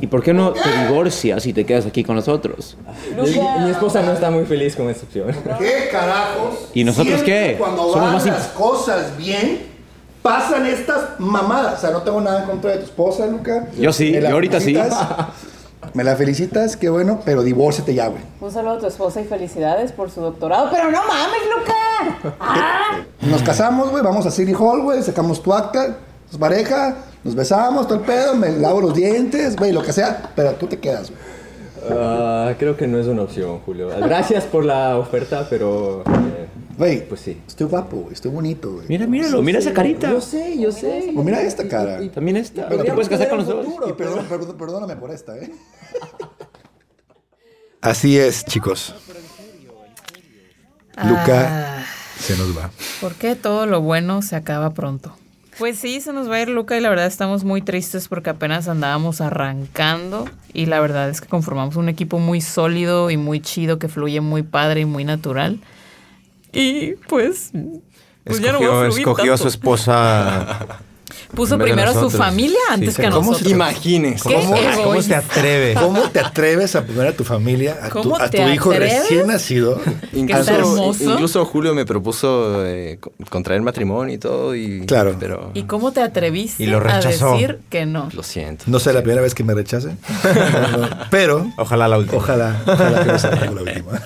[0.00, 2.76] ¿Y ¿Y por qué no te divorcias y te quedas aquí con nosotros?
[3.16, 5.34] Mi esposa no está muy feliz con esta opción.
[5.58, 6.68] ¿Qué carajos?
[6.74, 7.58] ¿Y nosotros Siempre qué?
[7.58, 9.62] Cuando Somos van más las cosas bien,
[10.22, 11.78] pasan estas mamadas.
[11.78, 13.66] O sea, no tengo nada en contra de tu esposa, Luca.
[13.78, 14.78] Yo sí, yo ahorita sí.
[15.94, 18.22] Me la felicitas, qué bueno, pero divórciate ya, güey.
[18.40, 20.68] Un saludo a tu esposa y felicidades por su doctorado.
[20.70, 22.34] Pero no mames, Luca.
[22.40, 23.02] ¡Ah!
[23.22, 25.96] Nos casamos, güey, vamos a City Hall, güey, sacamos tu acta,
[26.30, 30.30] nos pareja, nos besamos, todo el pedo, me lavo los dientes, güey, lo que sea,
[30.34, 31.22] pero tú te quedas, güey.
[31.90, 33.88] Ah, creo que no es una opción, Julio.
[34.00, 36.02] Gracias por la oferta, pero...
[36.02, 37.40] eh, Güey, Pues sí.
[37.46, 38.86] estoy guapo, güey, estoy bonito, güey.
[38.88, 40.10] Mira, míralo, mira esa carita.
[40.10, 41.12] Yo sé, yo sé.
[41.16, 42.02] O mira esta cara.
[42.02, 42.68] Y, También esta.
[42.68, 43.64] Pero te puedes casar con nosotros.
[43.66, 43.96] futuro.
[43.96, 45.50] perdón- perdón- perdóname por esta, ¿eh?
[47.80, 48.94] Así es, chicos.
[51.04, 51.84] Luca
[52.18, 52.70] se nos va.
[53.00, 55.14] ¿Por qué todo lo bueno se acaba pronto?
[55.58, 58.30] Pues sí, se nos va a ir Luca y la verdad estamos muy tristes porque
[58.30, 63.40] apenas andábamos arrancando y la verdad es que conformamos un equipo muy sólido y muy
[63.40, 65.60] chido que fluye muy padre y muy natural.
[66.58, 67.50] Y pues,
[68.24, 70.66] pues ya no va a Escogió, fluir escogió a su esposa.
[71.34, 73.48] Puso primero a su familia antes Sí, que a ¿cómo nosotros.
[73.48, 74.28] se- Imagínense.
[74.28, 74.82] ¿Qué ¿Cómo, egoísta.
[74.84, 75.74] ¿Cómo se atreve?
[75.74, 78.70] ¿Cómo te atreves a poner a tu familia, a tu, ¿Cómo a tu te hijo
[78.70, 79.00] atreves?
[79.02, 79.80] recién nacido?
[80.12, 84.54] incluso Julio me propuso eh, co- contraer matrimonio y todo.
[84.54, 85.16] Y, Claro.
[85.18, 88.08] Pero ¿Y cómo te atreviste Y lo a decir que no?
[88.14, 88.64] lo siento.
[88.66, 89.96] No sé la primera vez que me rechace,
[91.10, 92.18] pero Ojalá la última.
[92.18, 94.02] ojalá, ojalá que no sea la última.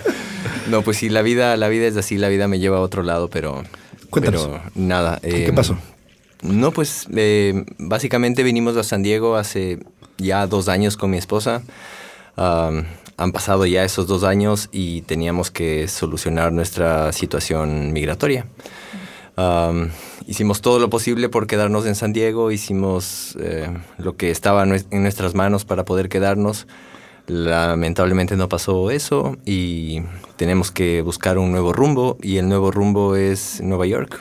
[0.71, 3.03] No, pues sí, la vida, la vida es así, la vida me lleva a otro
[3.03, 3.65] lado, pero...
[4.09, 4.47] Cuéntanos.
[4.47, 5.19] pero nada.
[5.21, 5.77] ¿Qué eh, pasó?
[6.43, 9.79] No, pues eh, básicamente vinimos a San Diego hace
[10.19, 11.63] ya dos años con mi esposa.
[12.37, 18.47] Han pasado ya esos dos años y teníamos que solucionar nuestra situación migratoria.
[20.27, 25.03] Hicimos todo lo posible por quedarnos en San Diego, hicimos eh, lo que estaba en
[25.03, 26.67] nuestras manos para poder quedarnos.
[27.31, 30.03] Lamentablemente no pasó eso y
[30.37, 34.21] tenemos que buscar un nuevo rumbo y el nuevo rumbo es Nueva York.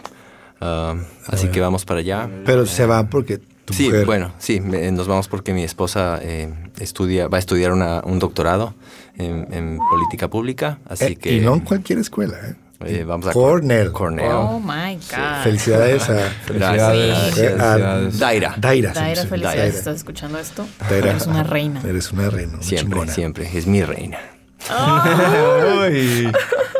[0.62, 0.96] Ah,
[1.28, 2.30] así que vamos para allá.
[2.46, 4.06] Pero se va porque tu Sí, mujer...
[4.06, 8.20] bueno, sí, me- nos vamos porque mi esposa eh, estudia, va a estudiar una- un
[8.20, 8.76] doctorado
[9.18, 12.56] en, en política pública, así Eh, que y no en cualquier escuela, ¿eh?
[12.86, 13.92] Eh, vamos a Cornell.
[13.92, 14.32] Cornell.
[14.32, 15.44] Oh my God.
[15.44, 16.30] Felicidades a...
[16.48, 17.44] Sí.
[17.60, 18.56] a Daira.
[18.58, 18.94] Daira.
[18.94, 18.94] Daira,
[19.26, 19.42] felicidades.
[19.42, 19.66] Daira.
[19.66, 20.66] ¿Estás escuchando esto?
[20.90, 21.12] Daira.
[21.12, 21.82] Eres una reina.
[21.88, 23.14] Eres una reina, una Siempre, chingona.
[23.14, 24.18] siempre, es mi reina.
[25.82, 26.32] Uy.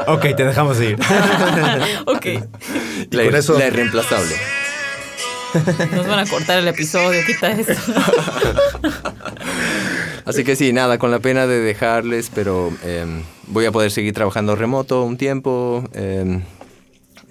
[0.08, 0.98] Ok, te dejamos ir.
[2.06, 2.26] ok.
[3.12, 4.36] La, con eso- la irreemplazable.
[5.96, 7.74] Nos van a cortar el episodio, quita esto.
[10.30, 14.14] Así que sí, nada, con la pena de dejarles, pero em, voy a poder seguir
[14.14, 15.84] trabajando remoto un tiempo.
[15.94, 16.42] em,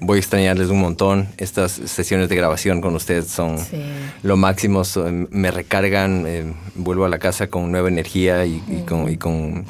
[0.01, 1.29] voy a extrañarles un montón.
[1.39, 3.83] Estas sesiones de grabación con ustedes son Sí.
[4.23, 4.85] lo máximo.
[4.85, 9.09] son- me recargan, em, vuelvo a la casa con nueva energía y, y con...
[9.11, 9.67] Y con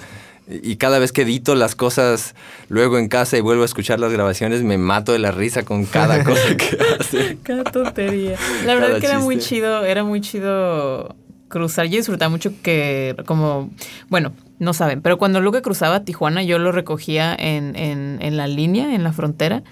[0.51, 2.35] y cada vez que edito las cosas
[2.71, 5.85] luego en casa y vuelvo a escuchar las grabaciones, me mato de la risa con
[5.85, 7.37] cada cosa que hace.
[7.43, 8.37] Cada tontería.
[8.65, 11.15] La verdad Cada es que era muy chido, era muy chido
[11.49, 11.87] cruzar.
[11.87, 13.71] Yo disfrutaba mucho que, como,
[14.09, 18.47] bueno, no saben, pero cuando Luca cruzaba Tijuana, yo lo recogía en, en, en la
[18.47, 19.63] línea, en la frontera.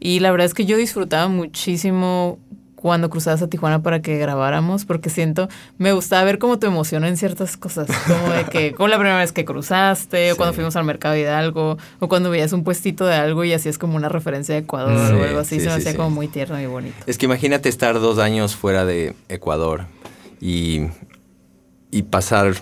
[0.00, 2.38] Y la verdad es que yo disfrutaba muchísimo
[2.84, 7.08] cuando cruzabas a Tijuana para que grabáramos, porque siento, me gustaba ver cómo te emociona
[7.08, 10.76] en ciertas cosas, como de que, como la primera vez que cruzaste, o cuando fuimos
[10.76, 14.54] al mercado Hidalgo, o cuando veías un puestito de algo y hacías como una referencia
[14.54, 16.94] de Ecuador Sí, o algo así, sí, se me hacía como muy tierno y bonito.
[17.06, 19.86] Es que imagínate estar dos años fuera de Ecuador
[20.38, 20.88] y,
[21.94, 22.54] y pasar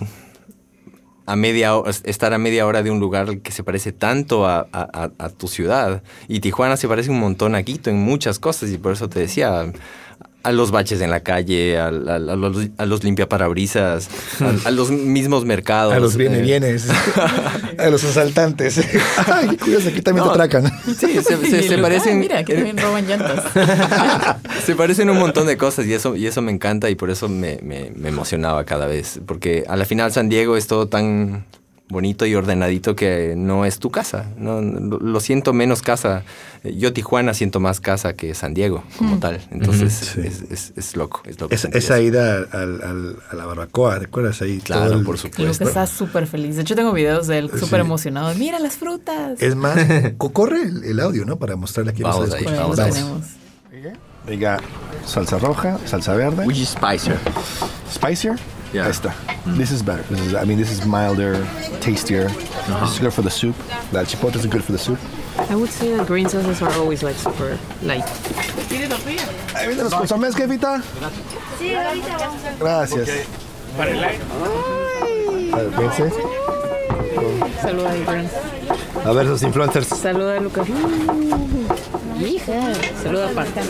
[1.25, 1.71] a media
[2.03, 5.29] estar a media hora de un lugar que se parece tanto a, a- a- a
[5.29, 6.03] tu ciudad.
[6.27, 9.19] Y Tijuana se parece un montón a Quito en muchas cosas y por eso te
[9.21, 9.71] decía
[10.43, 14.09] a los baches en la calle, a, a- a los, a los limpiaparabrisas,
[14.41, 15.93] a, a los mismos mercados.
[15.93, 16.87] A los viene eh, bienes,
[17.77, 18.79] a los asaltantes.
[19.27, 20.33] Ay, qué curioso, aquí también No.
[20.33, 20.71] te atracan.
[20.97, 22.19] Sí, se, parecen.
[22.19, 23.43] Mira, aquí también roban llantas.
[24.65, 27.27] Se parecen un montón de cosas y eso, y eso me encanta y por eso
[27.29, 29.19] me, me- me emocionaba cada vez.
[29.25, 31.45] Porque a la final San Diego es todo tan
[31.93, 34.25] bonito y ordenadito que no es tu casa.
[34.37, 36.23] No, lo, lo siento menos casa.
[36.63, 39.39] Yo Tijuana siento más casa que San Diego como tal.
[39.51, 40.21] Entonces Sí.
[40.21, 41.21] es, es- es loco.
[41.25, 44.59] Es loco Esa, ida al- al- a la barbacoa, ¿te acuerdas ahí?
[44.59, 45.63] Claro, Todo el- por supuesto.
[45.63, 46.55] está súper feliz.
[46.57, 47.85] De hecho, tengo videos de él súper Sí.
[47.85, 48.33] emocionado.
[48.35, 49.41] Mira las frutas.
[49.41, 49.75] Es más,
[50.17, 51.37] co- corre el, el audio, ¿no?
[51.37, 52.03] Para mostrarle aquí.
[52.03, 53.21] Vamos los ahí, vamos lo a tenemos.
[54.27, 54.57] Diga
[55.05, 56.45] salsa roja, salsa verde.
[56.47, 57.17] Which is spicier?
[57.93, 58.35] Spicier?
[58.73, 58.85] Yeah.
[58.85, 59.13] Ahí está.
[59.45, 60.01] This is better.
[60.09, 61.45] This is, I mean, this is milder,
[61.79, 62.25] tastier.
[62.25, 62.79] Uh-huh.
[62.85, 63.55] This is good for the soup.
[63.91, 64.97] The chipotle is good for the soup.
[65.49, 68.03] I would say that green sauces are always like super light.
[69.53, 70.81] Ahí vienen los consomés, jefita.
[71.59, 73.09] Sí, ahorita Gracias.
[73.77, 73.85] A
[75.55, 76.11] ver, vence.
[77.61, 78.31] Saluda a Brent.
[79.05, 79.87] A ver, esos influencers.
[79.87, 80.67] Saluda a Lucas.
[82.19, 82.73] Hija.
[83.03, 83.61] Saluda a Parta.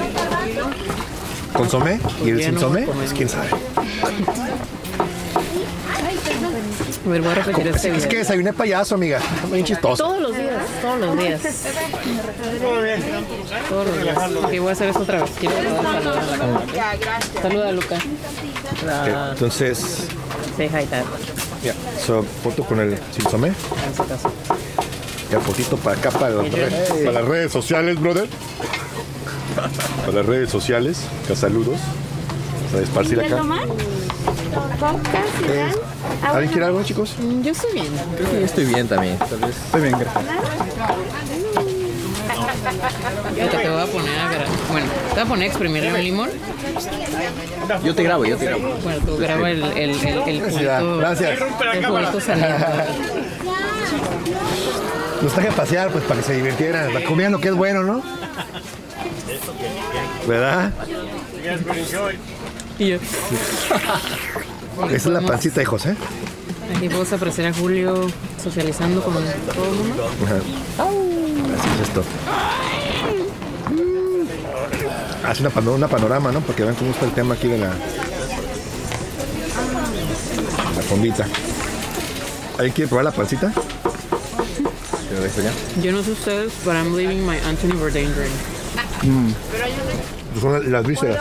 [1.54, 2.00] ¿Consomé?
[2.24, 2.82] ¿Y el ya no sinsomé?
[2.82, 3.06] voy a comer.
[3.06, 3.50] Pues quién sabe.
[7.06, 8.10] A ver, voy a repetir este Es video.
[8.10, 9.20] que desayuné payaso, amiga.
[9.50, 10.04] Muy chistoso.
[10.06, 11.42] Todos los días, todos los días.
[13.70, 14.18] Todos los días.
[14.18, 15.32] Ok, voy a hacer esto otra vez.
[15.38, 16.66] Quiero saludar a la cámara.
[17.42, 18.00] Saluda a Lucas.
[18.04, 20.08] Ok, Entonces,
[20.56, 21.04] Say hi, Dad.
[21.64, 21.74] ya.
[22.06, 23.50] So, foto con el sinsomé.
[23.50, 24.32] En su caso.
[25.30, 28.30] Ya, fotito para acá, para, las redes- para las redes sociales, brother.
[30.06, 31.00] Para las redes sociales.
[31.26, 31.80] Acá saludos.
[32.72, 33.42] Vamos a esparcir acá.
[35.48, 35.72] Eh,
[36.24, 37.16] ¿Alguien quiere algo, chicos?
[37.20, 37.88] Mm, Yo estoy bien.
[38.18, 39.18] Creo que yo estoy bien también.
[39.18, 39.56] Tal vez.
[39.66, 40.24] Estoy bien, gracias.
[42.66, 44.30] Ahorita te voy a poner a
[44.72, 46.30] Bueno, te voy a poner a exprimirle un limón.
[47.84, 48.74] Yo te grabo, yo te grabo.
[48.84, 49.90] Bueno, tú graba el, el, el,
[50.28, 50.52] el Gracias.
[50.82, 50.98] juguito.
[50.98, 51.40] Gracias.
[51.74, 52.66] El juguito saliendo.
[55.22, 56.94] Los traje a pasear, pues, para que se divirtieran.
[56.94, 58.02] La comida lo que es bueno, ¿no?
[60.28, 60.72] ¿Verdad?
[62.80, 62.96] Y yo.
[62.96, 65.96] Esa es la pancita de José.
[66.76, 68.08] Aquí puedo apreciar a Julio
[68.44, 70.10] socializando con todo el mundo.
[70.26, 70.36] Ajá.
[70.38, 72.04] Así es esto.
[75.28, 76.42] Hace una, pano- una panorama, ¿no?
[76.42, 77.68] Porque vean cómo está el tema aquí de la.
[80.76, 81.28] La fondita.
[82.58, 83.52] ¿Alguien quiere probar la pancita?
[85.10, 85.52] ¿Te lo dejo ya?
[85.82, 88.34] Yo no sé ustedes, but I'm leaving my Anthony Bourdain drink.
[90.42, 91.18] Son las vísceras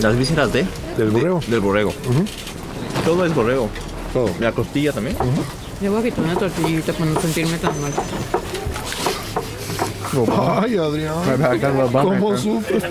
[0.00, 1.40] Las vísceras de del burreo.
[1.46, 1.92] del borrego.
[3.04, 3.68] Todo es borrego.
[4.12, 4.30] Todo.
[4.40, 5.16] La costilla también.
[5.80, 7.92] Yo voy a quitar una tortillita para no sentirme tan mal.
[10.62, 11.60] Ay, Adrián.
[11.92, 12.84] ¿Cómo sufres?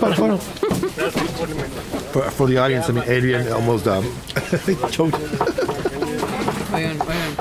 [2.12, 4.04] For, for the audience, I mean, Adrian almost um,
[4.90, 5.18] choked.
[6.72, 6.98] Oigan,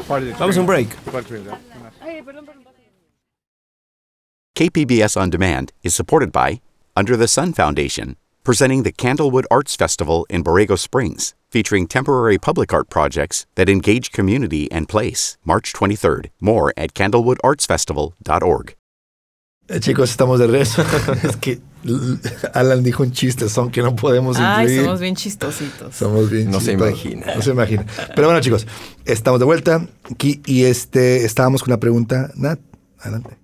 [0.10, 0.36] oigan.
[0.40, 0.90] Vamos a un break.
[4.56, 6.62] KPBS On Demand is supported by
[6.98, 12.72] Under the Sun Foundation, presenting the Candlewood Arts Festival in Borrego Springs, featuring temporary public
[12.74, 15.38] art projects that engage community and place.
[15.44, 16.30] March 23rd.
[16.40, 18.76] More at candlewoodartsfestival.org.
[19.68, 20.84] Eh, Chicos, estamos de regreso.
[21.24, 21.60] es que
[22.54, 24.84] Alan dijo un chiste, son que no podemos Ay, incluir.
[24.86, 25.96] somos bien chistositos.
[25.96, 27.04] Somos bien No se chistosos.
[27.04, 27.36] imagina.
[27.36, 27.86] No se imagina.
[28.16, 28.66] Pero bueno, chicos,
[29.06, 32.32] estamos de vuelta aquí y este estábamos con una pregunta.
[32.36, 32.60] Nat,
[33.00, 33.38] adelante.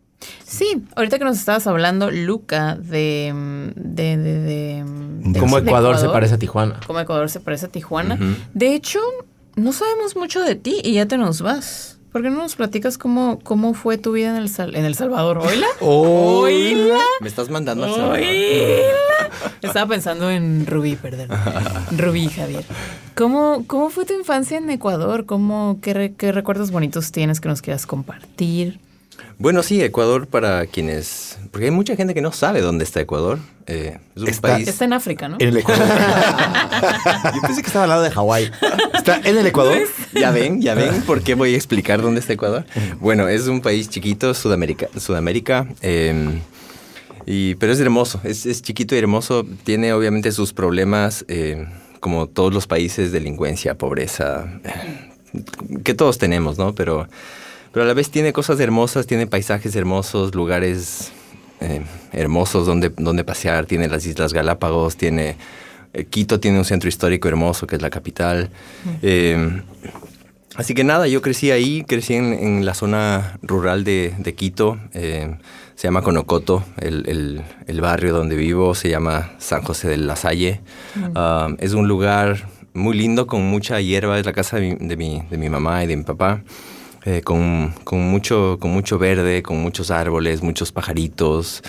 [0.45, 3.33] Sí, ahorita que nos estabas hablando, Luca, de.
[3.75, 4.83] de, de, de-
[5.23, 6.79] de- Cómo de Ecuador se parece a Tijuana.
[6.87, 8.17] Cómo Ecuador se parece a Tijuana.
[8.53, 8.99] De hecho,
[9.55, 11.97] no sabemos mucho de ti y ya te nos vas.
[12.11, 14.95] ¿Por qué no nos platicas cómo, cómo fue tu vida en El, Sal- en el
[14.95, 15.37] Salvador?
[15.37, 15.67] ¿Oila?
[15.79, 16.97] ¿Oila?
[17.21, 18.17] Me estás mandando al Salvador.
[18.19, 18.83] ¡Oila!
[19.61, 21.29] Estaba pensando en Rubí, perdón.
[21.97, 22.65] Rubí, Javier.
[23.15, 25.25] ¿Cómo, ¿Cómo fue tu infancia en Ecuador?
[25.25, 28.79] ¿Cómo, qué, re- ¿Qué recuerdos bonitos tienes que nos quieras compartir?
[29.37, 31.39] Bueno, sí, Ecuador para quienes...
[31.51, 33.39] Porque hay mucha gente que no sabe dónde está Ecuador.
[33.65, 34.67] Eh, es un Está- país...
[34.67, 35.37] Está en África, ¿no?
[35.39, 35.87] En el Ecuador.
[37.35, 38.51] Yo pensé que estaba al lado de Hawái.
[38.93, 39.79] Está en el Ecuador.
[40.13, 42.65] Ya ven, ya ven por qué voy a explicar dónde está Ecuador.
[42.99, 46.39] Bueno, es un país chiquito, Sudamérica, Sudamérica eh,
[47.25, 49.45] y, pero es hermoso, es, es chiquito y hermoso.
[49.63, 51.65] Tiene obviamente sus problemas, eh,
[51.99, 55.09] como todos los países, delincuencia, pobreza, eh,
[55.83, 56.73] que todos tenemos, ¿no?
[56.75, 57.07] Pero,
[57.71, 61.11] pero a la vez tiene cosas hermosas, tiene paisajes hermosos, lugares
[61.59, 61.81] eh,
[62.11, 65.35] hermosos donde, donde pasear, tiene las Islas Galápagos, tiene...
[65.93, 68.49] eh, Quito tiene un centro histórico hermoso que es la capital.
[69.01, 69.61] Eh,
[70.55, 74.77] Así que nada, yo crecí ahí, crecí en, en la zona rural de, de Quito,
[74.91, 75.37] se
[75.87, 80.59] llama Conocoto, el, el- el barrio donde vivo se llama San José de la Salle.
[81.15, 84.97] Ah, es un lugar muy lindo, con mucha hierba, es la casa de mi, de
[84.97, 86.41] mi, de mi mamá y de mi papá,
[87.05, 91.63] eh, con, con mucho, con mucho verde, con muchos árboles, muchos pajaritos.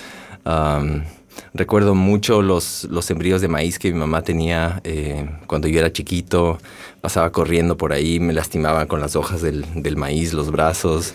[1.54, 5.92] Recuerdo mucho los, los sembríos de maíz que mi mamá tenía eh, cuando yo era
[5.92, 6.58] chiquito.
[7.00, 11.14] Pasaba corriendo por ahí, me lastimaban con las hojas del, del maíz, los brazos.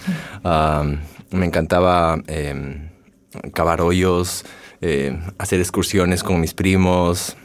[1.30, 2.90] Me encantaba em,
[3.54, 4.46] cavar hoyos,
[4.82, 7.36] eh, hacer excursiones con mis primos,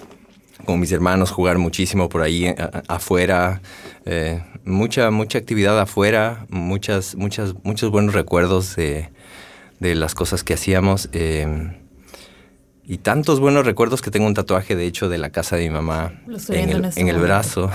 [0.65, 2.55] con mis hermanos, jugar muchísimo por ahí
[2.89, 3.61] afuera.
[4.65, 9.11] Mucha, mucha actividad afuera, muchas, muchas, muchos buenos recuerdos de,
[9.81, 11.09] de las cosas que hacíamos.
[11.13, 11.77] eh,
[12.85, 15.71] y tantos buenos recuerdos que tengo un tatuaje, de hecho, de la casa de mi
[15.71, 17.71] mamá estoy en el, en este en el brazo.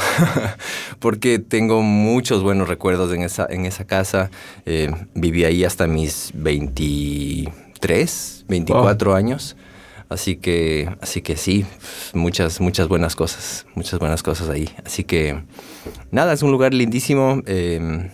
[0.99, 4.29] Porque tengo muchos buenos recuerdos en esa, en esa casa.
[4.65, 9.55] Eh, viví ahí hasta mis 23, 24 años.
[10.09, 11.65] Así que, así que sí,
[12.13, 14.69] muchas, muchas buenas cosas, muchas buenas cosas ahí.
[14.85, 15.43] Así que,
[16.11, 17.41] nada, es un lugar lindísimo.
[17.45, 18.09] eh,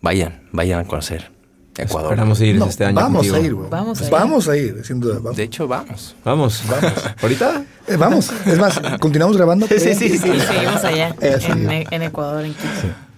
[0.00, 1.30] vayan, vayan a conocer
[1.76, 2.10] Ecuador.
[2.12, 3.36] Esperamos ir No, este año vamos contigo.
[3.36, 3.70] a ir, güey.
[3.70, 4.10] Vamos a ir.
[4.10, 5.14] Vamos a ir, sin duda.
[5.16, 5.36] Vamos.
[5.36, 6.16] De hecho, vamos.
[6.24, 6.62] Vamos.
[6.68, 6.92] Vamos.
[7.22, 7.64] ¿Ahorita?
[7.88, 8.30] Eh, vamos.
[8.46, 9.66] Es más, continuamos grabando.
[9.66, 10.18] Sí, sí, sí, sí.
[10.18, 12.68] Sí, seguimos allá, en, en Ecuador, en Quito.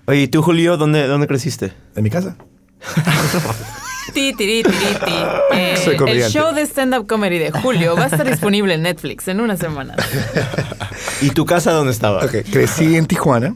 [0.06, 1.72] Oye, ¿y tú, Julio, dónde, dónde creciste?
[1.96, 2.36] En mi casa.
[4.12, 5.12] Ti, tiri, tiri, ti.
[5.54, 9.28] Eh, Soy el show de stand-up comedy de Julio va a estar disponible en Netflix
[9.28, 9.94] en una semana.
[11.20, 12.26] ¿Y tu casa dónde estaba?
[12.28, 13.54] Crecí en Tijuana.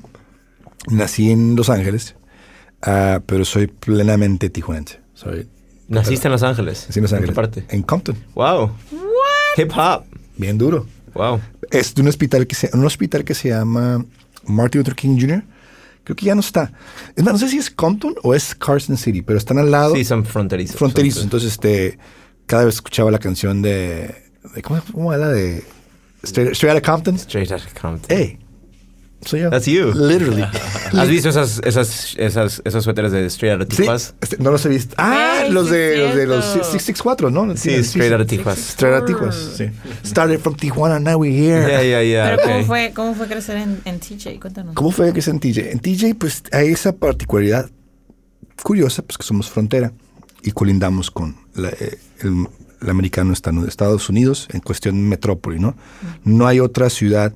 [0.89, 2.15] Nací en Los Ángeles.
[2.83, 5.01] ah, pero soy plenamente tijuanense.
[5.15, 5.49] Soy,
[5.89, 6.85] Naciste en Los Ángeles.
[6.87, 7.35] nací en Los ¿En Ángeles.
[7.35, 7.65] qué parte?
[7.71, 8.17] En Compton.
[8.35, 8.71] Wow.
[9.57, 10.05] Hip hop.
[10.37, 10.87] Bien duro.
[11.15, 11.41] Wow.
[11.71, 14.05] Es de un hospital que se, un hospital que se llama
[14.47, 15.43] Martin Luther King Jr.
[16.09, 16.73] Creo que ya no está.
[17.15, 19.95] Es más, no sé si es Compton o es Carson City, pero están al lado.
[19.95, 20.77] Sí, son fronterizos.
[20.77, 21.23] fronterizos.
[21.23, 21.99] Entonces, este,
[22.47, 24.15] cada vez escuchaba la canción de,
[24.55, 25.63] de- ¿cómo, cómo era de
[26.23, 27.17] Straight, Straight Outta Compton?
[27.17, 28.07] Straight out of Compton.
[28.09, 28.39] Hey,
[29.25, 29.51] soy yo.
[29.51, 29.93] That's you.
[29.95, 30.43] Literally.
[30.93, 34.15] ¿Has visto esas, esas, esas, esos suéteres de Straight Outta Sí, Tijuas?
[34.21, 34.95] este, no los he visto.
[34.99, 36.71] Ah, los sí de, los de los cierto.
[36.73, 37.57] 664, ¿no?
[37.57, 38.59] Sí, Straight Outta Tijuas.
[38.59, 39.65] Straight Outta Tijuas, sí.
[40.05, 41.69] Started from Tijuana, now we're here.
[41.69, 42.37] Yeah, yeah, yeah.
[42.37, 44.41] Pero ¿cómo, fue, ¿cómo fue crecer en, en TJ?
[44.41, 44.75] Cuéntanos.
[44.75, 45.71] ¿Cómo fue que es en TJ?
[45.73, 47.69] En TJ, pues hay esa particularidad
[48.63, 49.93] curiosa, pues que somos frontera
[50.43, 52.47] y colindamos con la- eh, el,
[52.81, 55.77] el americano estado de Estados Unidos en cuestión metrópoli, ¿no?
[56.25, 57.33] No hay otra ciudad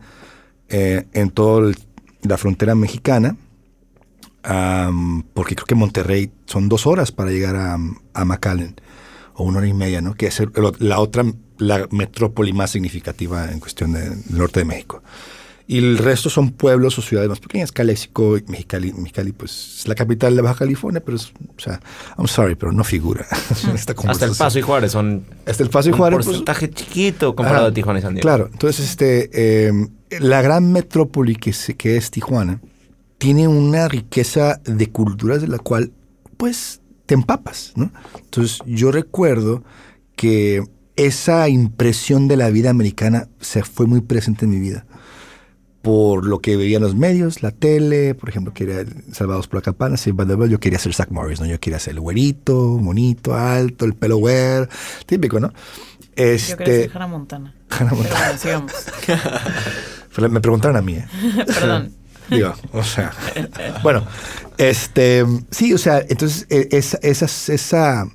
[0.73, 1.73] eh, en toda
[2.23, 3.37] la frontera mexicana,
[5.35, 7.79] porque creo que Monterrey son dos horas para llegar a,
[8.15, 8.75] a McAllen,
[9.35, 10.15] o una hora y media, ¿no?
[10.15, 10.43] Que es
[10.79, 11.25] la otra,
[11.59, 15.03] la metrópoli más significativa en cuestión de- del norte de México.
[15.67, 17.71] Y el resto son pueblos o ciudades más pequeñas.
[17.73, 21.81] Calexico, Mexicali, Mexicali, pues es la capital de Baja California, pero es, o sea,
[22.19, 23.27] I'm sorry, pero no figura.
[23.65, 24.33] en esta Hasta el.
[24.35, 26.17] Paso y Juárez son Hasta el Paso y un Juárez.
[26.17, 28.23] pues, porcentaje chiquito comparado a Tijuana y San Diego.
[28.23, 29.73] Claro, entonces este, eh,
[30.21, 32.61] la gran metrópoli que, se- que es Tijuana
[33.19, 35.93] tiene una riqueza de culturas de la cual
[36.37, 37.93] pues te empapas, ¿no?
[38.17, 39.63] Entonces yo recuerdo
[40.17, 40.65] que
[40.97, 44.85] esa impresión de la vida americana se fue muy presente en mi vida
[45.83, 49.63] por lo que veía en los medios, la tele, por ejemplo, quería Salvados por la
[49.63, 51.47] Campana, yo quería ser Zach Morris, ¿no?
[51.47, 54.69] Yo quería ser el güerito, monito, alto, el pelo güero,
[55.07, 55.49] típico, ¿no?
[55.49, 55.55] Yo
[56.15, 57.55] quería Este, ser Hannah Montana.
[57.71, 58.39] Hannah Pero Montana.
[60.15, 61.07] bueno, me preguntaron a mí, ¿eh?
[61.47, 61.93] Perdón.
[62.31, 63.13] Digo, o sea.
[63.83, 64.07] Bueno,
[64.57, 65.25] este.
[65.51, 68.07] Sí, o sea, entonces eh, esa, esa, esa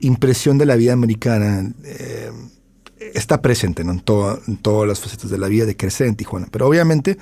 [0.00, 2.30] impresión de la vida americana eh,
[3.14, 3.92] está presente ¿no?
[3.92, 6.48] en, todo- en todas las facetas de la vida de crecer en Tijuana.
[6.50, 7.18] Pero obviamente,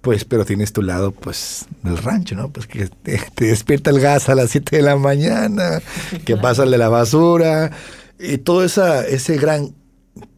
[0.00, 2.48] pues, pero tienes tu lado, pues, del rancho, ¿no?
[2.50, 5.80] Pues que te, te despierta el gas a las 7 de la mañana,
[6.24, 7.72] que pasa el de la basura,
[8.18, 9.74] y todo esa, ese gran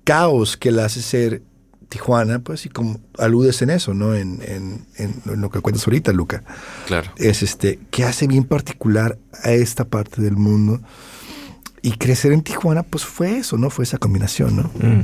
[0.04, 1.42] caos que la hace ser
[1.90, 4.14] Tijuana, pues, y como aludes en eso, ¿no?
[4.14, 6.42] En, en- en- en lo que cuentas ahorita, Luca.
[6.87, 7.11] Claro.
[7.16, 10.82] Es este, que hace bien particular a esta parte del mundo.
[11.82, 13.70] Y crecer en Tijuana, pues fue eso, ¿no?
[13.70, 14.62] Fue esa combinación, ¿no?
[14.74, 15.02] Mm.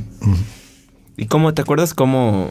[1.17, 2.51] ¿Y cómo, te acuerdas cómo,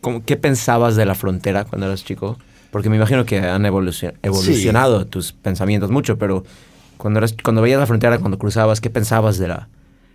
[0.00, 2.38] cómo- qué pensabas de la frontera cuando eras chico?
[2.70, 6.44] Porque me imagino que han evolucio- evolucionado tus pensamientos mucho, pero
[6.98, 9.68] cuando, eras, cuando veías la frontera, cuando cruzabas, ¿qué pensabas de la,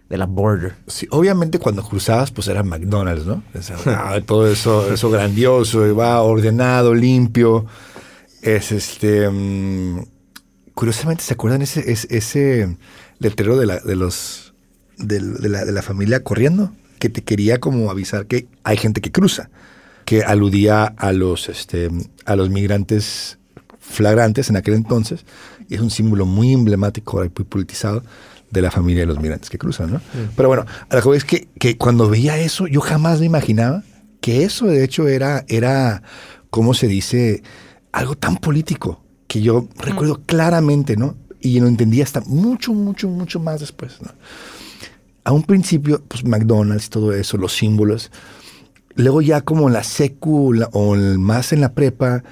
[0.09, 0.75] de la border?
[0.87, 3.43] Sí, obviamente cuando cruzabas, pues era McDonald's, ¿no?
[3.57, 7.65] O sea, ah, todo eso, eso grandioso, y va ordenado, limpio.
[8.41, 9.27] Es este.
[9.29, 9.99] mm,
[10.75, 12.77] curiosamente, ¿se acuerdan ese, ese, ese
[13.17, 14.53] letrero de la, de los
[14.97, 16.71] de, la, de la familia corriendo?
[16.99, 19.49] Que te quería como avisar que hay gente que cruza.
[20.05, 21.89] Que aludía a los este
[22.25, 23.39] a los migrantes
[23.79, 25.25] flagrantes en aquel entonces.
[25.67, 28.03] Y es un símbolo muy emblemático y muy politizado
[28.51, 30.01] de la familia de los migrantes que cruzan, ¿no?
[30.35, 33.83] Pero bueno, a lo que es que, que cuando veía eso, yo jamás me imaginaba
[34.21, 36.03] que eso de hecho era, era,
[36.51, 37.41] ¿cómo se dice?
[37.91, 41.15] Algo tan político que yo recuerdo claramente, ¿no?
[41.41, 44.11] Y lo entendí hasta mucho, mucho, mucho más después, ¿no?
[45.23, 48.11] A un principio, pues McDonald's, todo eso, los símbolos.
[48.95, 52.23] Luego ya como la secu la- o el- más en la prepa,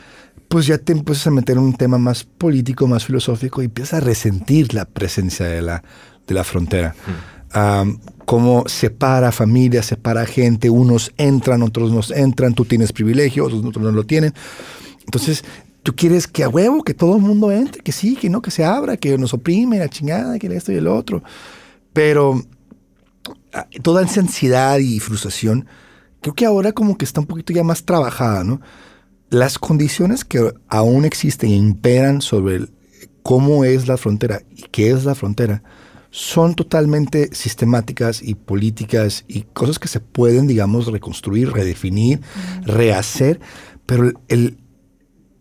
[0.48, 3.96] pues ya te empiezas a meter en un tema más político, más filosófico y empiezas
[3.96, 5.84] a resentir la presencia de la,
[6.28, 6.96] de la frontera.
[7.52, 13.64] Am, cómo separa familias, separa gente, unos entran, otros no entran, tú tienes privilegio, otros,
[13.66, 14.34] otros no lo tienen.
[15.06, 15.44] Entonces,
[15.84, 18.52] tú quieres que a huevo, que todo el mundo entre, que sí, que no, que
[18.52, 21.24] se abra, que nos oprime, la chingada, que esto y el otro.
[21.92, 22.42] Pero
[23.54, 25.68] ah, toda esa ansiedad y frustración,
[26.22, 28.62] creo que ahora como que está un poquito ya más trabajada, ¿no?
[29.30, 32.72] Las condiciones que aún existen e imperan sobre el-
[33.22, 35.64] cómo es la frontera y qué es la frontera
[36.12, 42.22] son totalmente sistemáticas y políticas y cosas que se pueden, digamos, reconstruir, redefinir,
[42.64, 43.40] rehacer,
[43.88, 44.58] pero el-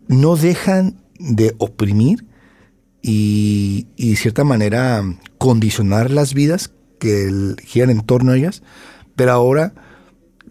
[0.09, 2.27] no dejan de oprimir
[3.03, 5.03] y, y de cierta manera
[5.39, 8.63] condicionar las vidas que el- giran en torno a ellas,
[9.17, 9.75] pero ahora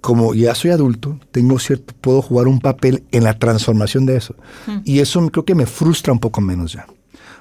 [0.02, 4.36] como ya soy adulto, tengo cierto, puedo jugar un papel en la transformación de eso.
[4.84, 6.88] Y eso creo que me frustra un poco menos ya.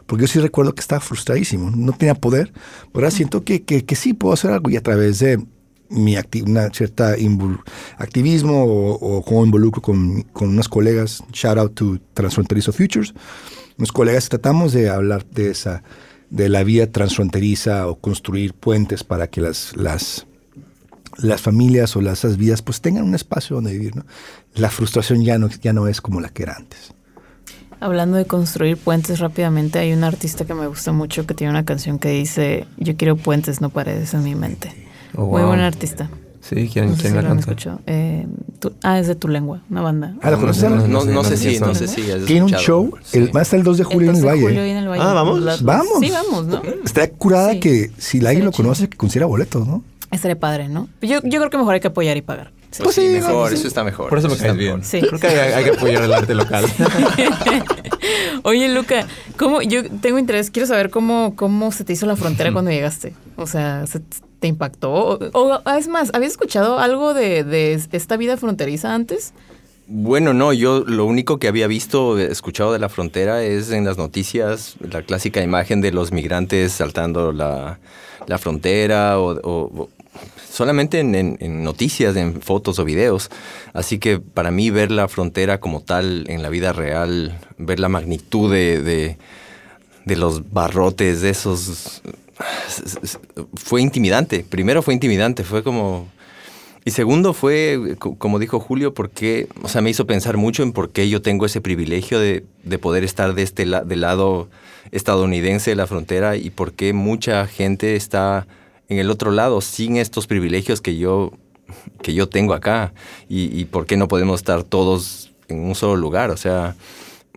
[0.06, 2.52] Porque yo sí recuerdo que estaba frustradísimo, no tenía poder,
[2.92, 5.42] pero ahora siento que, que, que sí puedo hacer algo y a través de
[5.90, 7.14] mi acti- una cierta
[7.98, 13.12] activismo o, o cómo involucro con, con unos colegas, shout out to Transfronterizo Futures,
[13.76, 15.82] unos colegas tratamos de hablar de esa,
[16.30, 20.26] de la vida transfronteriza o construir puentes para que las, las,
[21.18, 24.04] las familias o las esas vidas pues tengan un espacio donde vivir, ¿no?
[24.54, 26.94] La frustración ya no, ya no es como la que era antes.
[27.80, 31.64] Hablando de construir puentes rápidamente, hay un artista que me gusta mucho que tiene una
[31.64, 34.89] canción que dice Yo quiero puentes, no paredes en mi mente.
[35.16, 36.08] Oh, Muy buen artista.
[36.42, 37.78] Sí, ¿quién, No sé quién si la lo han canta?
[37.86, 38.26] Eh,
[38.60, 40.14] tu- ah, es de tu lengua, una banda.
[40.22, 40.74] Ah, ¿la conocen?
[40.74, 43.34] No, no, sé, no sé sé si, no quién sé si Tiene un show, el,
[43.36, 44.42] va a estar el 2 de julio El en el 12 de Valle.
[44.42, 45.02] julio ahí en el Valle.
[45.04, 45.62] Ah, ¿vamos?
[45.62, 45.92] Vamos.
[46.00, 46.62] Sí, vamos, ¿no?
[46.84, 47.60] Está curada Sí.
[47.60, 49.84] que si alguien lo conoce, que considera boletos, ¿no?
[50.10, 50.88] Estaría padre, ¿no?
[51.02, 52.52] Yo, yo creo que mejor hay que apoyar y pagar.
[52.70, 52.82] Sí.
[52.84, 53.54] Pues sí, sí, mejor, sí.
[53.56, 54.08] eso está mejor.
[54.08, 54.82] Por eso me caes bien.
[54.82, 55.00] Sí.
[55.00, 56.64] Creo que hay, hay que apoyar el arte local.
[58.42, 59.06] Oye, Luca,
[59.36, 63.12] ¿cómo, yo tengo interés, quiero saber cómo, cómo se te hizo la frontera cuando llegaste.
[63.36, 64.00] O sea, ¿se-
[64.40, 65.18] ¿te impactó?
[65.32, 69.32] O, es más, ¿habías escuchado algo de, de esta vida fronteriza antes?
[69.92, 73.98] Bueno, no, yo lo único que había visto, escuchado de la frontera es en las
[73.98, 77.80] noticias la clásica imagen de los migrantes saltando la,
[78.28, 79.88] la frontera o,
[80.48, 83.30] solamente en, noticias, en fotos o videos.
[83.72, 87.88] Así que para mí ver la frontera como tal en la vida real, ver la
[87.88, 89.16] magnitud de,
[90.04, 92.02] de los barrotes, de esos...
[93.54, 94.44] Fue intimidante.
[94.48, 96.08] Primero fue intimidante, fue como...
[96.82, 100.72] Y segundo fue, co- como dijo Julio, porque, o sea, me hizo pensar mucho en
[100.72, 104.48] por qué yo tengo ese privilegio de, de poder estar de este la- del lado
[104.90, 108.46] estadounidense de la frontera y por qué mucha gente está
[108.88, 111.32] en el otro lado sin estos privilegios que yo,
[112.02, 112.94] que yo tengo acá
[113.28, 116.30] y por qué no podemos estar todos en un solo lugar.
[116.30, 116.76] O sea,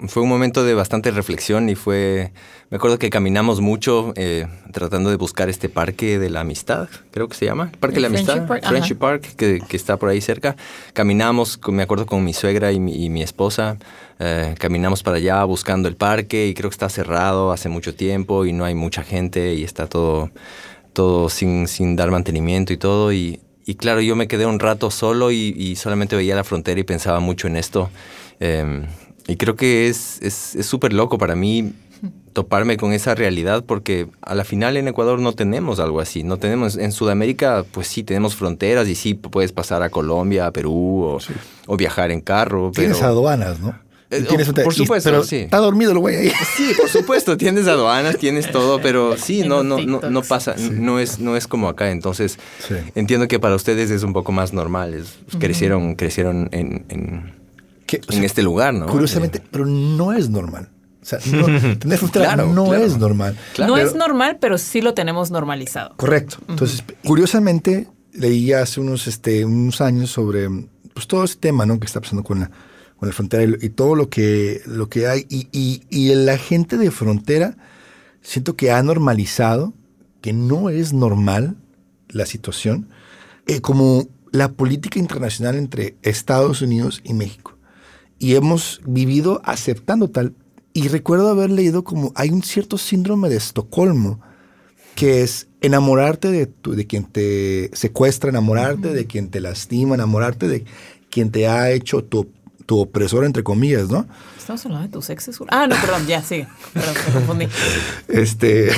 [0.08, 2.34] fue un momento de bastante reflexión y fue,
[2.70, 7.28] me acuerdo que caminamos mucho eh, tratando de buscar este parque de la amistad, creo
[7.30, 8.66] que se llama, el Parque de la El Friendship Amistad, Park.
[8.68, 10.56] Friendship Park, que, que está por ahí cerca.
[10.94, 13.78] Caminamos, con- me acuerdo con mi suegra y mi, y mi esposa,
[14.20, 18.46] eh, caminamos para allá buscando el parque y creo que está cerrado hace mucho tiempo
[18.46, 20.32] y no hay mucha gente y está todo,
[20.94, 23.14] todo sin, sin dar mantenimiento y todo.
[23.14, 26.80] Y, y claro, yo me quedé un rato solo y, y solamente veía la frontera
[26.80, 27.90] y pensaba mucho en esto.
[28.40, 28.86] Eh,
[29.28, 31.74] y creo que es es es súper loco para mí
[32.34, 36.24] toparme con esa realidad porque a la final en Ecuador no tenemos algo así.
[36.24, 40.52] No tenemos, en Sudamérica pues sí tenemos fronteras y sí puedes pasar a Colombia, a
[40.52, 41.20] Perú o,
[41.68, 42.72] o viajar en carro.
[42.74, 43.78] Tienes aduanas, ¿no?
[44.10, 45.38] Eh, tienes oh, otra- por y- supuesto, pero sí.
[45.38, 46.32] Está dormido el güey ahí.
[46.58, 51.00] Sí, por supuesto, tienes aduanas, tienes todo, pero sí, no, no, no, no pasa, no
[51.00, 51.90] es, no es como acá.
[51.92, 52.76] Entonces, Sí.
[52.96, 54.94] entiendo que para ustedes es un poco más normal.
[54.96, 57.34] es- Crecieron, crecieron en, en,
[58.00, 58.88] Que, en sea, este lugar, ¿no?
[58.88, 60.70] Curiosamente, pero no es normal.
[61.02, 61.46] O sea, no,
[61.80, 62.84] tener frontera Claro, no claro.
[62.84, 63.34] es normal.
[63.60, 65.96] no Pero- es normal, pero sí lo tenemos normalizado.
[65.98, 66.38] Correcto.
[66.48, 70.48] Entonces, curiosamente, leí hace unos, este, unos años sobre
[70.94, 71.80] pues, todo ese tema ¿no?
[71.80, 72.52] que está pasando con la,
[72.98, 75.26] con la frontera y, y todo lo que, lo que hay.
[75.30, 77.58] Y, y, y la gente de frontera
[78.22, 79.74] siento que ha normalizado
[80.22, 81.58] que no es normal
[82.08, 82.88] la situación,
[83.46, 87.53] eh, como la política internacional entre Estados Unidos y México.
[88.24, 90.34] Y hemos vivido aceptando tal.
[90.72, 94.22] Y recuerdo haber leído como hay un cierto síndrome de Estocolmo,
[94.96, 100.48] que es enamorarte de, tu- de quien te secuestra, enamorarte de quien te lastima, enamorarte
[100.48, 100.64] de
[101.10, 102.30] quien te ha hecho tu,
[102.66, 104.08] tu opresor, entre comillas, ¿no?
[104.38, 105.38] Estamos hablando de tus exes.
[105.50, 106.48] Ah, no, perdón, ya, sigue.
[106.74, 107.46] Perdón, me confundí.
[108.08, 108.70] Este,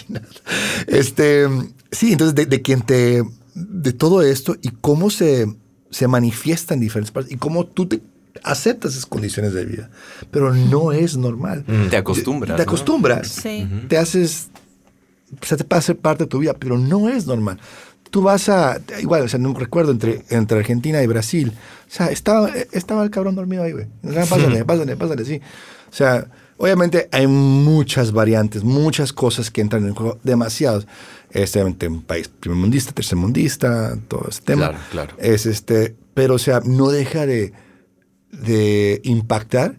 [0.86, 1.46] este,
[1.90, 3.22] sí, entonces de, de quien te,
[3.54, 5.46] de todo esto y cómo se,
[5.90, 8.00] se manifiesta en diferentes partes y cómo tú te
[8.42, 9.90] aceptas esas condiciones de vida,
[10.30, 11.64] pero no es normal.
[11.90, 12.56] Te acostumbras.
[12.56, 12.68] Te ¿no?
[12.68, 13.68] acostumbras, Sí.
[13.88, 14.48] te haces,
[15.40, 17.58] o sea, te pasa parte de tu vida, pero no es normal.
[18.10, 21.52] Tú vas a, igual, o sea, no recuerdo entre, entre Argentina y Brasil,
[21.86, 23.86] o sea, estaba, estaba el cabrón dormido ahí, güey.
[24.04, 25.40] O sea, pásale, pásale, pásale, sí.
[25.90, 26.26] O sea,
[26.56, 30.86] obviamente hay muchas variantes, muchas cosas que entran en el juego, demasiados.
[31.30, 34.68] Este, obviamente, un país primermundista, tercermundista, todo ese tema.
[34.68, 35.16] Claro, claro.
[35.18, 37.52] Es este, pero o sea, no deja de,
[38.42, 39.78] de impactar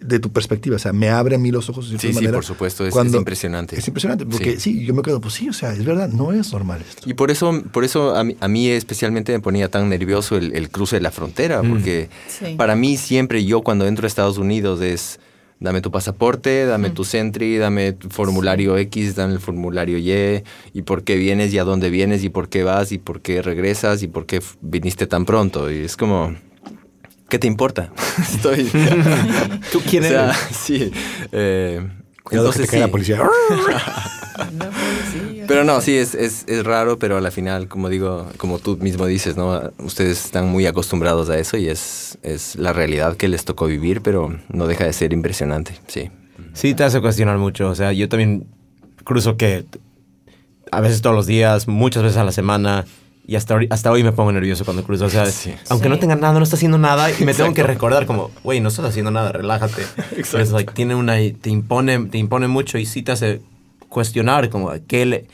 [0.00, 2.24] de tu perspectiva, o sea, me abre a mí los ojos de Sí, cierta sí,
[2.26, 2.38] manera.
[2.38, 3.76] por supuesto, es- es cuando- impresionante.
[3.76, 4.84] Es impresionante, porque sí.
[4.86, 7.10] yo me quedo, pues sí, o sea, es verdad, no es normal esto.
[7.10, 10.54] Y por eso, por eso a, mí, a mí especialmente me ponía tan nervioso el,
[10.54, 12.54] el cruce de la frontera, porque Sí.
[12.56, 15.18] para mí siempre yo cuando entro a Estados Unidos es
[15.58, 20.82] dame tu pasaporte, dame tu Sentry, dame tu formulario X, dame el formulario Y, y
[20.82, 24.04] por qué vienes y a dónde vienes y por qué vas y por qué regresas
[24.04, 25.68] y por qué viniste tan pronto.
[25.72, 26.36] Y es como,
[27.28, 27.90] ¿qué te importa?
[28.18, 28.64] Estoy...
[29.72, 30.36] ¿Tú quién O sea, eres?
[30.56, 30.90] sí.
[31.32, 31.86] eh,
[32.22, 32.92] Cuidado que te entonces cae la sí.
[32.92, 33.20] policía.
[34.38, 35.44] No, pobrecillo.
[35.48, 38.76] Pero no, sí, es, es, es raro, pero a la final, como digo, como tú
[38.76, 39.72] mismo dices, ¿no?
[39.78, 44.00] Ustedes están muy acostumbrados a eso y es, es la realidad que les tocó vivir,
[44.00, 46.10] pero no deja de ser impresionante, sí.
[46.52, 47.68] Sí, te hace cuestionar mucho.
[47.68, 48.46] O sea, yo también
[49.02, 49.64] cruzo que
[50.70, 52.84] a veces todos los días, muchas veces a la semana.
[53.28, 55.04] Y hasta, hasta hoy me pongo nervioso cuando cruzo.
[55.04, 55.52] O sea, Sí.
[55.68, 55.90] aunque Sí.
[55.90, 57.08] no tenga nada, no está haciendo nada.
[57.12, 59.82] Y me tengo que recordar como, güey, no estás haciendo nada, relájate.
[60.16, 60.38] Exacto.
[60.38, 63.42] Es like, tiene una, te impone, te impone mucho y sí te hace
[63.90, 65.26] cuestionar como, ¿qué, le,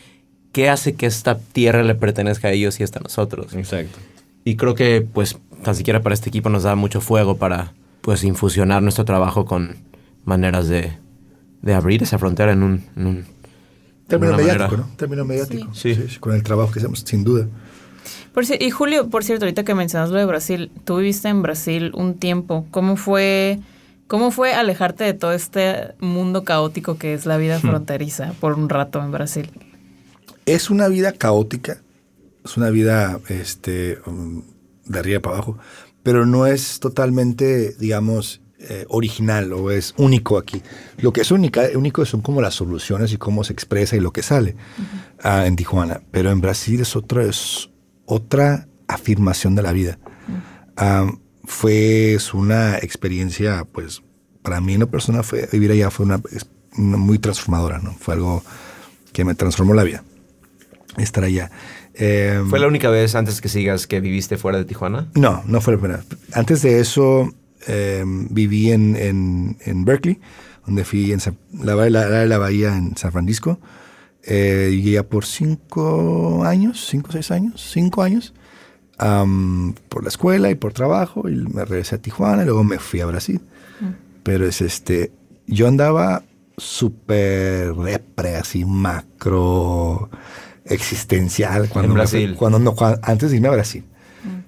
[0.50, 3.54] ¿qué hace que esta tierra le pertenezca a ellos y esta a nosotros?
[3.54, 3.96] Exacto.
[4.44, 8.24] Y creo que, pues, tan siquiera para este equipo nos da mucho fuego para, pues,
[8.24, 9.76] infusionar nuestro trabajo con
[10.24, 10.94] maneras de,
[11.62, 12.84] de abrir esa frontera en un...
[12.96, 13.34] En un
[14.08, 14.82] Término mediático, manera.
[14.88, 14.96] ¿no?
[14.96, 15.72] Término mediático.
[15.74, 15.94] Sí.
[15.94, 17.46] Sí, sí, Con el trabajo que hacemos, sin duda.
[18.34, 21.40] Por ci- y Julio, por cierto, ahorita que mencionas lo de Brasil, tú viviste en
[21.42, 22.66] Brasil un tiempo.
[22.72, 23.60] ¿Cómo fue,
[24.08, 28.68] cómo fue alejarte de todo este mundo caótico que es la vida fronteriza por un
[28.68, 29.50] rato en Brasil?
[30.46, 31.80] Es una vida caótica,
[32.44, 33.98] es una vida este,
[34.84, 35.56] de arriba para abajo,
[36.02, 40.60] pero no es totalmente, digamos, eh, original o es único aquí.
[40.98, 44.12] Lo que es única, único son como las soluciones y cómo se expresa y lo
[44.12, 44.56] que sale
[45.22, 47.70] ah, en Tijuana, pero en Brasil es, otro, es
[48.06, 49.98] otra afirmación de la vida.
[50.76, 51.10] Ah,
[51.44, 54.02] fue una experiencia, pues,
[54.42, 56.20] para mí en lo personal fue, vivir allá fue una,
[56.76, 57.94] una muy transformadora, ¿no?
[57.94, 58.42] Fue algo
[59.12, 60.02] que me transformó la vida
[60.96, 61.50] estar allá.
[61.94, 65.08] Eh, ¿Fue la única vez antes que sigas que viviste fuera de Tijuana?
[65.14, 66.04] No, no fue la primera.
[66.32, 67.32] Antes de eso
[67.66, 70.20] eh, viví en, en, en Berkeley,
[70.66, 71.20] donde fui en
[71.62, 73.60] la, la, la bahía en San Francisco.
[74.26, 78.32] Eh, ya por cinco años, cinco o seis años, cinco años,
[78.98, 82.78] am, por la escuela y por trabajo, y me regresé a Tijuana, y luego me
[82.78, 83.40] fui a Brasil.
[84.22, 85.12] Pero es este,
[85.46, 86.22] yo andaba
[86.56, 90.08] súper repre, así macro
[90.64, 92.34] existencial cuando En fui- Brasil.
[92.38, 93.84] cuando no, antes de irme a Brasil.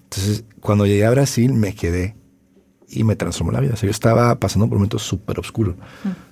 [0.05, 2.14] Entonces, cuando llegué a Brasil, me quedé
[2.89, 3.74] y me transformó la vida.
[3.74, 5.76] O sea, yo estaba pasando por un momento súper oscuro.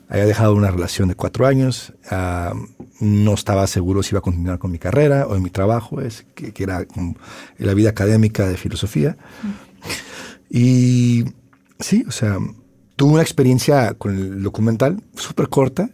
[0.09, 2.53] Había dejado una relación de cuatro años, ah,
[3.01, 6.27] no estaba seguro si iba a continuar con mi carrera o en mi trabajo, es,
[6.35, 7.17] que, que era como
[7.59, 9.17] la vida académica de filosofía.
[10.51, 11.25] Y
[11.81, 12.39] sí, o sea,
[12.97, 15.91] tuve una experiencia con el documental súper corta,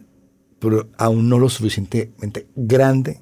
[0.59, 3.21] pero aún no lo suficientemente grande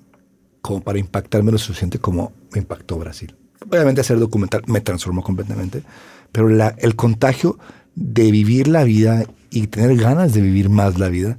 [0.61, 3.35] como para impactarme lo suficiente como me impactó Brasil.
[3.65, 5.83] Obviamente hacer documental me transformó completamente,
[6.31, 7.57] pero la- el contagio
[7.95, 11.37] de vivir la vida y tener ganas de vivir más la vida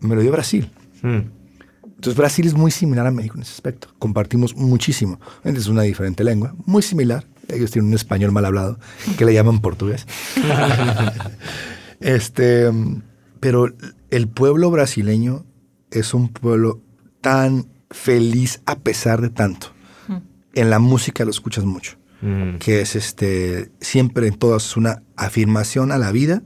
[0.00, 0.70] me lo dio Brasil.
[1.02, 1.20] Mm.
[1.84, 3.88] Entonces Brasil es muy similar a México en ese aspecto.
[3.98, 5.18] Compartimos muchísimo.
[5.42, 7.24] Es una diferente lengua, muy similar.
[7.48, 8.78] Ellos tienen un español mal hablado
[9.16, 10.06] que le llaman portugués.
[12.00, 12.70] este,
[13.40, 13.72] pero
[14.10, 15.44] el pueblo brasileño
[15.90, 16.80] es un pueblo
[17.20, 19.68] tan feliz a pesar de tanto.
[20.54, 22.56] En la música lo escuchas mucho, Mm.
[22.56, 26.42] que es este siempre en todas una afirmación a la vida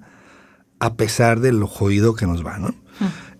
[0.80, 2.74] a pesar de lo jodido que nos va, ¿no?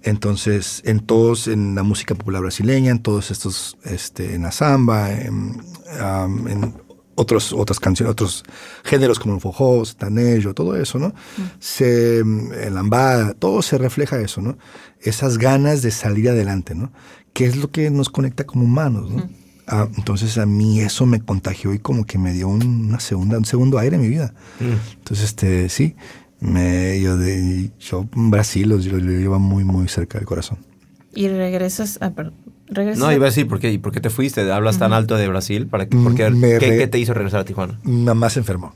[0.03, 5.11] Entonces, en todos, en la música popular brasileña, en todos estos, este, en la samba,
[5.11, 5.61] en,
[6.01, 6.74] am, en
[7.16, 8.45] otros, otras canciones, otros
[8.84, 11.12] géneros como el forró, tanejo, todo eso, ¿no?
[11.59, 14.57] Se, en lambada, todo se refleja eso, ¿no?
[15.01, 16.93] Esas ganas de salir adelante, ¿no?
[17.32, 19.28] Que es lo que nos conecta como humanos, ¿no?
[19.71, 23.37] Ah, entonces a mí eso me contagió y como que me dio un, una segunda,
[23.39, 24.33] un segundo aire en mi vida.
[24.61, 25.95] Entonces, este, sí,
[26.41, 30.59] me, yo, de, yo Brasil lo, lo lleva muy, muy cerca del corazón.
[31.14, 32.35] Y regresas, perdón,
[32.66, 34.51] regresas No, a- iba a decir, ¿por qué, ¿y por qué te fuiste?
[34.51, 35.66] ¿Hablas tan alto de Brasil?
[35.66, 37.79] ¿Para qué, Mm, por qué- me ¿qué, re- qué te hizo regresar a Tijuana?
[37.83, 38.75] Mi mamá se enfermó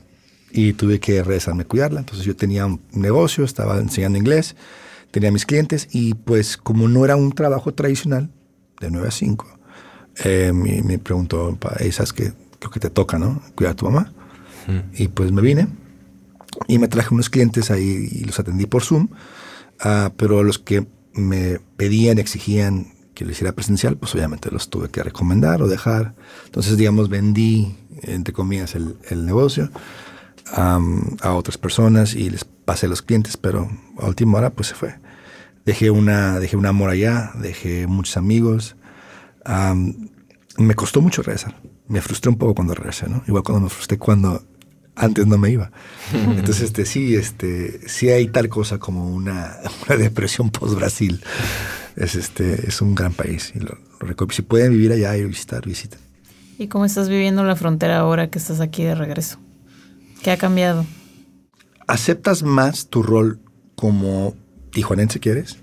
[0.51, 2.01] y tuve que regresarme a cuidarla.
[2.01, 4.55] Entonces yo tenía un negocio, estaba enseñando inglés,
[5.11, 8.29] tenía mis clientes y pues como no era un trabajo tradicional
[8.81, 9.47] de 9 a 5,
[10.23, 12.33] eh, me, me preguntó, "Pa, ¿sabes qué?
[12.59, 13.41] Creo que te toca, ¿no?
[13.55, 14.11] Cuidar a tu mamá.
[14.93, 15.67] Y pues me vine
[16.67, 19.09] y me traje unos clientes ahí y los atendí por Zoom,
[19.81, 24.89] ah, pero los que me pedían, exigían que lo hiciera presencial, pues obviamente los tuve
[24.89, 26.15] que recomendar o dejar.
[26.45, 29.69] Entonces, digamos, vendí, entre comillas, el, el negocio
[30.53, 34.75] am, a otras personas y les pasé los clientes, pero a última hora pues se
[34.75, 34.95] fue.
[35.65, 38.75] Dejé una, dejé un amor allá, dejé muchos amigos.
[39.45, 40.09] Am,
[40.57, 41.55] me costó mucho regresar.
[41.87, 43.23] Me frustré un poco cuando regresé, ¿no?
[43.27, 44.43] Igual cuando me frustré cuando
[44.95, 45.71] antes no me iba.
[46.13, 51.21] Entonces, este, sí, este, sí hay tal cosa como una, una depresión post-Brasil.
[51.95, 53.53] Es, este, es un gran país.
[53.55, 54.29] Y lo, lo.
[54.31, 55.99] Si pueden vivir allá y visitar, visiten.
[56.57, 59.39] ¿Y cómo estás viviendo la frontera ahora que estás aquí de regreso?
[60.21, 60.85] ¿Qué ha cambiado?
[61.87, 63.39] ¿Aceptas más tu rol
[63.75, 64.35] como
[64.71, 65.57] tijuanense quieres?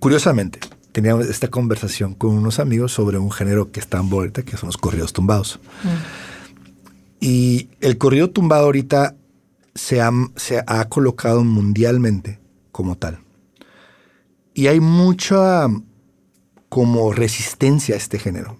[0.00, 0.60] Curiosamente,
[0.92, 4.68] teníamos esta conversación con unos amigos sobre un género que está en ahorita, que son
[4.68, 5.60] los corridos tumbados.
[7.20, 9.14] Y el corrido tumbado ahorita
[9.74, 12.38] se ha, se ha colocado mundialmente
[12.72, 13.20] como tal.
[14.54, 15.66] Y hay mucha
[16.68, 18.56] como resistencia a este género.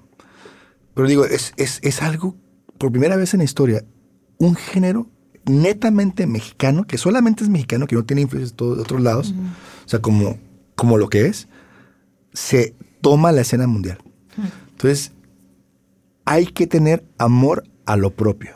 [0.95, 2.37] Pero digo, es, es, es algo,
[2.79, 3.85] por primera vez en la historia,
[4.39, 5.09] un género
[5.47, 9.35] netamente mexicano, que solamente es mexicano, que no tiene influencias de, todos- de otros lados,
[9.87, 10.39] o sea, como,
[10.75, 11.49] como lo que es,
[12.33, 13.99] se toma la escena mundial.
[14.71, 15.13] Entonces,
[16.25, 18.55] hay que tener amor a lo propio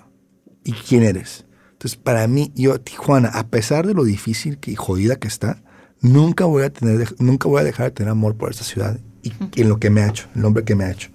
[0.65, 1.45] y quién eres.
[1.73, 5.63] Entonces, para mí, yo, Tijuana, a pesar de lo difícil que, y jodida que está,
[6.01, 9.61] nunca voy a tener, nunca voy a dejar de tener amor por esta ciudad y
[9.61, 11.11] en lo que me ha hecho, el hombre que me ha hecho,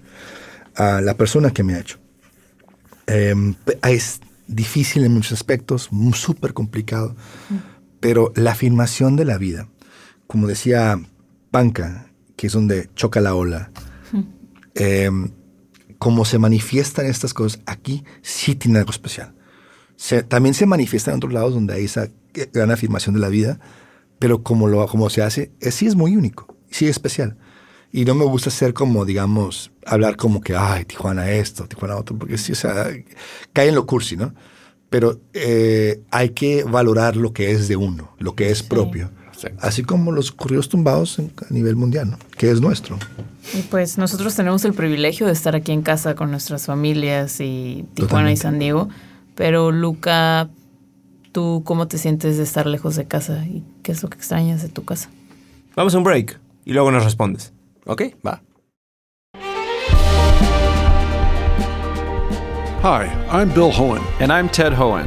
[0.74, 1.98] a la persona que me ha hecho.
[3.06, 7.16] Em, es difícil en muchos aspectos, súper complicado,
[8.00, 9.68] pero la afirmación de la vida,
[10.26, 11.00] como decía
[11.50, 12.09] Panca,
[12.40, 13.70] que es donde choca la ola,
[14.74, 15.30] em,
[15.98, 19.34] como se manifiestan estas cosas, aquí sí tiene algo especial.
[19.96, 22.08] Se- también se manifiesta en otros lados donde hay esa
[22.54, 23.60] gran afirmación de la vida,
[24.18, 27.36] pero como, lo, como se hace, es, sí es muy único, sí es especial.
[27.92, 32.16] Y no me gusta ser como, digamos, hablar como que, ay, Tijuana esto, Tijuana otro,
[32.16, 32.88] porque sí, o sea,
[33.52, 34.32] cae en lo cursi, ¿no?
[34.88, 39.10] Pero eh, hay que valorar lo que es de uno, lo que es propio.
[39.60, 42.18] Así como los corridos tumbados en- a nivel mundial, ¿no?
[42.36, 42.98] Que es nuestro.
[43.54, 47.84] Y pues nosotros tenemos el privilegio de estar aquí en casa con nuestras familias y
[47.94, 48.36] Tijuana y.
[48.36, 48.88] San Diego.
[49.34, 50.48] Pero Luca,
[51.32, 53.44] ¿tú cómo te sientes de estar lejos de casa?
[53.46, 55.08] ¿Y qué es lo que extrañas de tu casa?
[55.76, 57.52] Vamos a un break y luego nos respondes.
[57.86, 58.42] Ok, va.
[62.82, 64.02] Hi, I'm Bill Hohen.
[64.20, 65.06] And I'm Ted Hohen.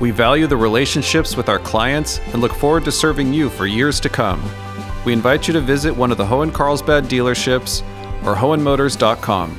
[0.00, 4.00] We value the relationships with our clients and look forward to serving you for years
[4.00, 4.42] to come.
[5.04, 7.82] We invite you to visit one of the Hohen Carlsbad dealerships
[8.24, 9.50] or hohenmotors.com.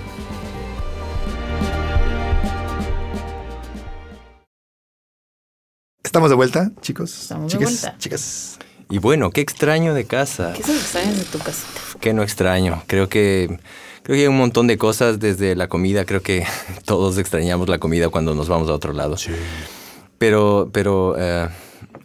[6.04, 7.12] ¿Estamos de vuelta, chicos?
[7.24, 7.98] Estamos de chicas, vuelta.
[7.98, 8.60] Chicas.
[8.90, 10.54] Y bueno, qué extraño de casa.
[10.54, 11.66] ¿Qué es lo que extrañas de tu casa?
[12.00, 12.84] Que no extraño.
[12.86, 13.60] Creo que
[14.04, 16.06] creo que hay un montón de cosas desde la comida.
[16.06, 16.46] Creo que
[16.86, 19.16] todos extrañamos la comida cuando nos vamos a otro lado.
[20.24, 21.50] Pero, pero eh,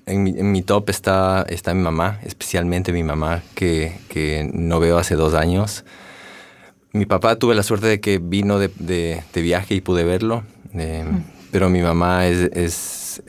[0.07, 4.81] en, mi, en mi top está, está mi mamá, especialmente mi mamá, que, que no
[4.81, 5.85] veo hace dos años.
[6.93, 10.43] Mi papá tuve la suerte de que vino de, de- de viaje y pude verlo.
[10.75, 11.05] eh,
[11.53, 13.23] Pero mi mamá es, es-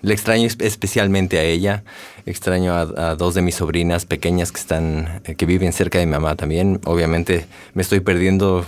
[0.00, 1.84] Le extraño espe- especialmente a ella.
[2.24, 6.06] Extraño a, a dos de mis sobrinas pequeñas que están, eh, que viven cerca de
[6.06, 6.80] mi mamá también.
[6.86, 8.64] Obviamente me estoy perdiendo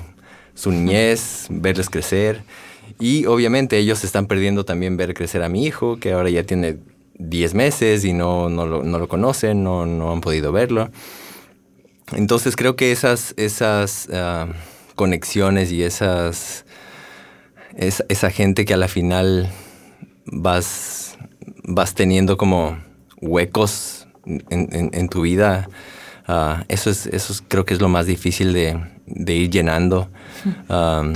[0.55, 2.43] su niñez, verles crecer.
[3.01, 6.79] Y obviamente ellos están perdiendo también ver crecer a mi hijo, que ahora ya tiene
[7.19, 10.91] 10 meses y no, no, lo, no lo conocen, no, no han podido verlo.
[12.13, 14.49] Entonces creo que esas, esas ah,
[14.95, 16.65] conexiones y esas,
[17.77, 19.51] es- esa gente que a la final
[20.27, 21.17] vas,
[21.65, 22.79] vas teniendo como
[23.21, 25.69] huecos en, en- en tu vida,
[26.27, 30.09] ah, eso, es, eso es- creo que es lo más difícil de, de ir llenando.
[30.69, 31.15] Am,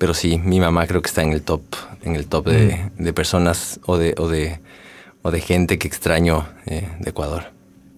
[0.00, 1.60] pero sí, mi mamá creo que está en el top,
[2.02, 4.58] en el top de, de personas o de, o, de,
[5.20, 7.52] o de gente que extraño eh, de Ecuador.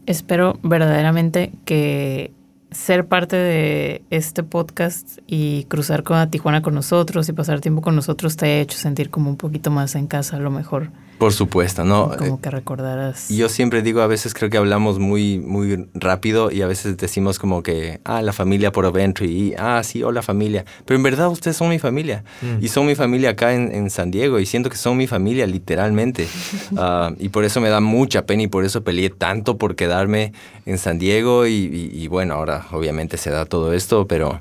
[0.07, 2.32] Espero verdaderamente que
[2.72, 7.82] ser parte de este podcast y cruzar con a Tijuana con nosotros y pasar tiempo
[7.82, 10.90] con nosotros te ha hecho sentir como un poquito más en casa a lo mejor.
[11.18, 12.10] Por supuesto, ¿no?
[12.18, 13.28] Como que recordaras.
[13.28, 17.38] Yo siempre digo, a veces creo que hablamos muy, muy rápido y a veces decimos
[17.38, 20.64] como que, ah, la familia por Oventry y, ah, sí, hola familia.
[20.84, 22.64] Pero en verdad ustedes son mi familia Mm.
[22.64, 25.46] y son mi familia acá en, en San Diego y siento que son mi familia
[25.46, 26.26] literalmente.
[26.76, 30.32] Ah, y por eso me da mucha pena y por eso peleé tanto por quedarme
[30.66, 34.40] en San Diego y, y- y bueno, ahora obviamente se da todo esto, pero,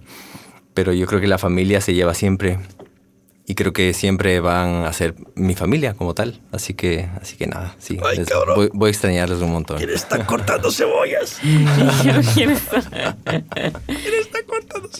[0.74, 2.60] pero yo creo que la familia se lleva siempre
[3.48, 6.40] y creo que siempre van a ser mi familia como tal.
[6.52, 7.98] Así que, así que nada, sí.
[8.06, 8.56] Ay, les- cabrón.
[8.56, 9.82] voy, voy a extrañarles un montón.
[9.90, 11.38] Están cortando cebollas.
[12.34, 13.18] ¿Quién está?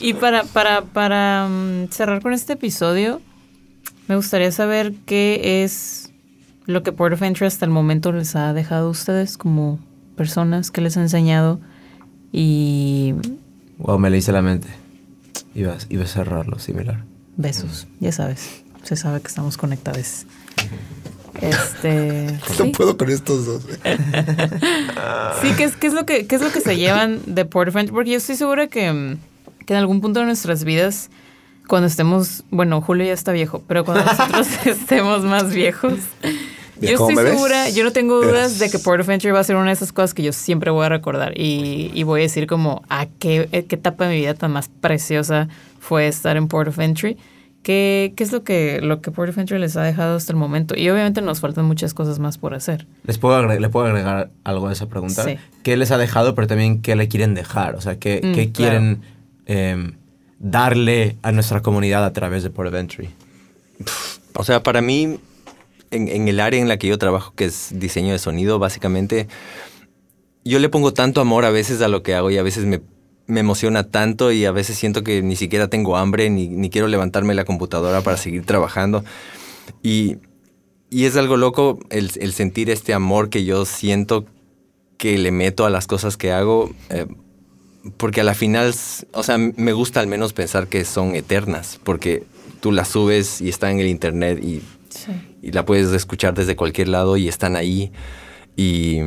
[0.00, 3.20] Y para, para, para mm, cerrar con este episodio,
[4.08, 6.10] me gustaría saber qué es
[6.66, 9.78] lo que Port of Entry hasta el momento les ha dejado a ustedes como
[10.16, 11.60] personas, que les ha enseñado
[12.32, 13.14] y
[13.78, 14.68] Wow, me leíste la mente.
[15.54, 17.04] Iba, iba a cerrarlo, similar.
[17.36, 20.24] besos, ya sabes, se sabe que estamos conectados.
[21.40, 22.26] Este,
[22.58, 22.72] No sí.
[22.76, 23.62] puedo con estos dos.
[25.42, 27.68] Sí, ¿qué es, qué es lo que, qué es lo que se llevan de Port
[27.68, 27.92] of Entry?
[27.94, 29.16] Porque yo estoy segura que,
[29.66, 31.10] que en algún punto de nuestras vidas,
[31.66, 35.98] cuando estemos, bueno, Julio ya está viejo, pero cuando nosotros estemos más viejos,
[36.76, 37.34] yo ¿Viejo estoy ves?
[37.34, 39.72] segura, yo no tengo dudas de que Port of Entry va a ser una de
[39.72, 43.06] esas cosas que yo siempre voy a recordar y, y voy a decir como, ¿a
[43.06, 45.48] qué, eh, qué etapa de mi vida tan más preciosa
[45.80, 47.16] fue estar en Port of Entry?
[47.62, 50.36] ¿Qué, qué es lo que, lo que Port of Entry les ha dejado hasta el
[50.38, 50.74] momento?
[50.76, 52.86] Y obviamente nos faltan muchas cosas más por hacer.
[53.04, 55.22] ¿Les puedo, agregar, ¿Le puedo agregar algo a esa pregunta?
[55.22, 55.36] Sí.
[55.62, 57.76] ¿Qué les ha dejado, pero también qué le quieren dejar?
[57.76, 58.52] O sea, ¿qué, Mm, qué claro.
[58.52, 59.02] quieren
[59.46, 59.92] em,
[60.40, 63.10] darle a nuestra comunidad a través de Port of Entry?
[64.34, 65.18] O sea, para mí,
[65.92, 69.28] en, en el área en la que yo trabajo, que es diseño de sonido, básicamente,
[70.44, 72.80] yo le pongo tanto amor a veces a lo que hago y a veces me,
[73.26, 76.88] me emociona tanto y a veces siento que ni siquiera tengo hambre ni, ni quiero
[76.88, 79.04] levantarme la computadora para seguir trabajando.
[79.82, 80.16] Y,
[80.90, 84.26] y es algo loco el, el sentir este amor que yo siento
[84.98, 86.72] que le meto a las cosas que hago.
[86.90, 87.06] eh,
[87.96, 88.74] porque a la final,
[89.12, 92.24] o sea, me gusta al menos pensar que son eternas, porque
[92.60, 94.62] tú las subes y están en el internet y,
[95.42, 97.92] y la puedes escuchar desde cualquier lado y están ahí.
[98.56, 99.00] Y,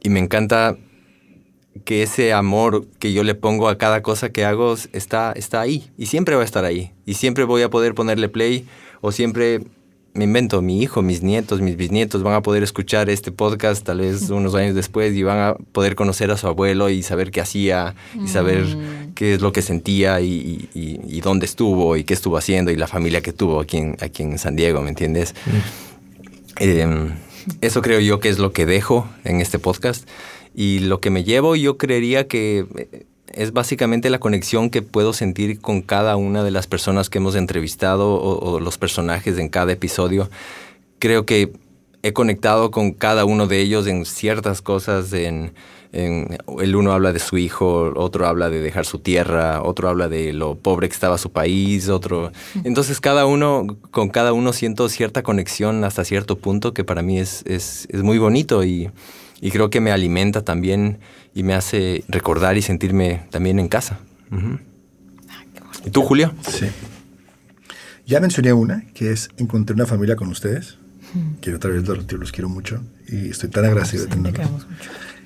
[0.00, 0.76] y me encanta
[1.84, 5.90] que ese amor que yo le pongo a cada cosa que hago está, está ahí
[5.96, 6.92] y siempre va a estar ahí.
[7.06, 8.66] Y siempre voy a poder ponerle play
[9.00, 9.60] o siempre
[10.18, 14.00] me invento, mi hijo, mis nietos, mis bisnietos van a poder escuchar este podcast tal
[14.00, 17.40] vez unos años después y van a poder conocer a su abuelo y saber qué
[17.40, 18.64] hacía y saber
[19.14, 22.70] qué es lo que sentía y, y- y- y dónde estuvo y qué estuvo haciendo
[22.72, 25.34] y la familia que tuvo aquí en, aquí en San Diego, ¿me entiendes?
[26.60, 26.86] Eh,
[27.60, 30.08] eso creo yo que es lo que dejo en este podcast.
[30.54, 35.12] Y lo que me llevo, yo creería que eh, es básicamente la conexión que puedo
[35.12, 39.48] sentir con cada una de las personas que hemos entrevistado o, o los personajes en
[39.48, 40.28] cada episodio.
[40.98, 41.52] Creo que
[42.02, 45.12] he conectado con cada uno de ellos en ciertas cosas.
[45.12, 45.52] En,
[45.92, 50.08] en- el uno habla de su hijo, otro habla de dejar su tierra, otro habla
[50.08, 52.30] de lo pobre que estaba su país, otro.
[52.64, 57.18] Entonces cada uno, con cada uno siento cierta conexión hasta cierto punto que para mí
[57.18, 58.90] es, es, es muy bonito y,
[59.40, 60.98] y creo que me alimenta también
[61.34, 64.00] y me hace recordar y sentirme también en casa.
[64.30, 64.58] Ujú.
[65.86, 66.34] ¿Y tú, Julio?
[66.48, 66.66] Sí.
[68.06, 70.76] Ya mencioné una, que es encontré una familia con ustedes.
[71.40, 74.38] Quiero otra vez los, los quiero mucho y estoy tan agradecido de Te tenerlos.
[74.40, 74.66] queremos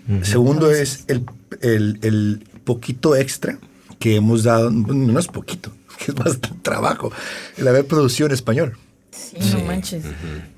[0.07, 0.25] mucho.
[0.25, 1.25] Segundo es el,
[1.61, 3.59] el- el poquito extra
[3.99, 7.13] que hemos dado, no es poquito, que es bastante trabajo,
[7.57, 8.77] el haber producido en español.
[9.11, 10.05] Sí, no manches.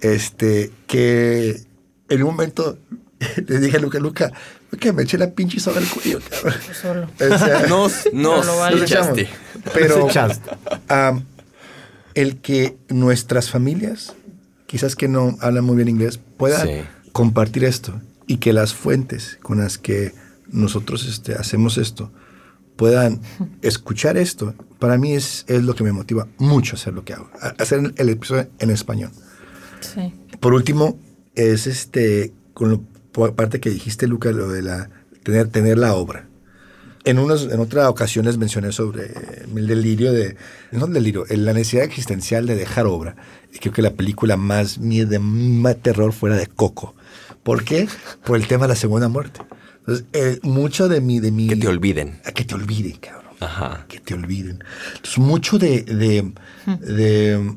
[0.00, 1.60] Este, que
[2.08, 2.78] en un momento
[3.46, 4.32] le dije a Luca, Luca,
[4.78, 6.54] que me eché la pinche soga al cuello, cabrón.
[6.80, 7.08] Solo.
[7.34, 8.80] O sea, Nos, nos lo vale.
[8.80, 9.18] nos echamos.
[9.18, 9.28] echaste.
[9.72, 10.08] Pero
[12.14, 14.14] el que nuestras familias,
[14.66, 16.74] quizás que no hablan muy bien inglés, puedan Sí.
[17.12, 20.12] compartir esto y que las fuentes con las que
[20.48, 22.12] nosotros este, hacemos esto
[22.76, 23.20] puedan
[23.62, 27.12] escuchar esto, para mí es, es lo que me motiva mucho a hacer lo que
[27.14, 29.10] hago, a- hacer el episodio en español.
[29.80, 30.12] Sí.
[30.40, 30.98] Por último,
[31.36, 32.82] es este, con lo
[33.34, 34.90] parte que dijiste, Luca, lo de la,
[35.22, 36.28] tener, tener la obra.
[37.04, 39.12] En, unos, en otra ocasión les mencioné sobre
[39.54, 40.36] el delirio de,
[40.72, 43.16] no el delirio, la necesidad existencial de dejar obra.
[43.52, 46.94] Y creo que la película más, de más terror fuera de Coco.
[47.42, 47.88] ¿Por qué?
[48.24, 49.40] Por el tema de la segunda muerte.
[49.80, 51.46] Entonces, eh, mucho de mi, de mi...
[51.48, 52.20] Que te olviden.
[52.24, 53.84] A que te olviden, cabrón Ajá.
[53.88, 54.62] que te olviden.
[54.96, 56.32] Entonces, mucho de, de,
[56.80, 57.56] de,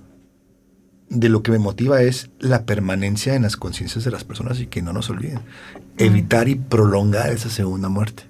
[1.09, 4.67] de lo que me motiva es la permanencia en las conciencias de las personas y
[4.67, 5.39] que no nos olviden.
[5.97, 8.23] Evitar y prolongar esa segunda muerte.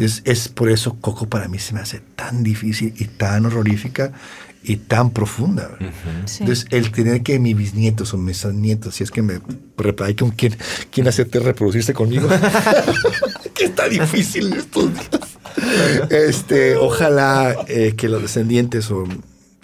[0.00, 4.12] es, es por eso Coco para mí se me hace tan difícil y tan horrorífica
[4.62, 5.70] y tan profunda.
[6.26, 6.38] Sí.
[6.40, 9.40] Entonces, el tener que mis bisnietos o mis nietos, si es que me
[10.04, 10.56] hay con quién,
[10.90, 12.28] quién hacerte reproducirse conmigo,
[13.54, 15.08] que está difícil estos días.
[16.10, 19.04] Este, ojalá eh, que los descendientes o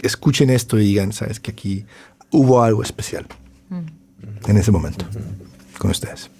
[0.02, 1.86] escuchen esto y digan, sabes que aquí
[2.34, 3.26] hubo algo especial
[4.46, 5.06] en ese momento
[5.78, 6.30] con ustedes.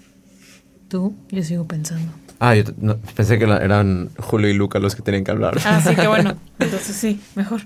[0.89, 2.11] Tú, yo sigo pensando.
[2.41, 5.31] Ah, yo t- no, pensé que la- eran Julio y Luca los que tenían que
[5.31, 5.59] hablar.
[5.65, 6.37] Ah, sí, qué bueno.
[6.59, 7.63] Entonces sí, mejor.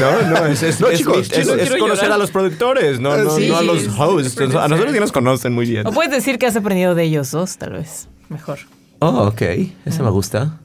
[0.00, 2.12] No, no, es, es, No, es- chicos, es- chicos, es quiero conocer llorar.
[2.16, 4.32] a los productores, no, no, Sí, no a los sí, hosts.
[4.34, 5.86] sí, a nosotros ya nos conocen muy bien.
[5.86, 8.08] O puedes decir que has aprendido de ellos dos, tal vez.
[8.28, 8.58] Mejor.
[9.00, 9.42] Oh, ok.
[9.84, 10.60] Ese me gusta.